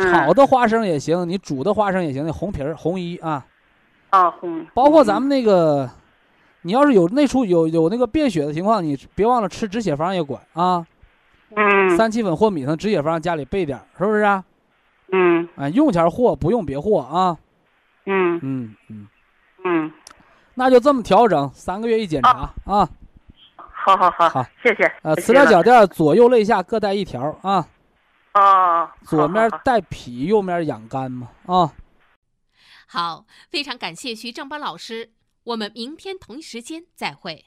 [0.00, 3.44] 炒的花生也行，你煮的花生也行，那红皮儿红衣啊。
[4.10, 5.88] 啊，红包括咱们那个，
[6.62, 10.84] 你要是有内出有有那个便血的情况，你别忘了吃止血方也管啊。
[11.54, 11.96] 嗯。
[11.96, 14.42] 三七粉或米汤止血方家里备点，是不是啊？
[15.12, 15.48] 嗯。
[15.56, 17.36] 啊，用前和，不用别和啊。
[18.06, 19.08] 嗯嗯嗯
[19.64, 19.92] 嗯。
[20.54, 22.88] 那就这么调整，三个月一检查啊。
[23.56, 24.84] 好好好，好，谢谢。
[25.02, 27.66] 呃，磁疗脚垫左右肋下各带一条啊。
[28.34, 28.88] 哦。
[29.02, 31.72] 左面带脾，右面养肝嘛啊。
[32.86, 35.10] 好，非常感谢徐正邦老师，
[35.44, 37.46] 我们明天同一时间再会。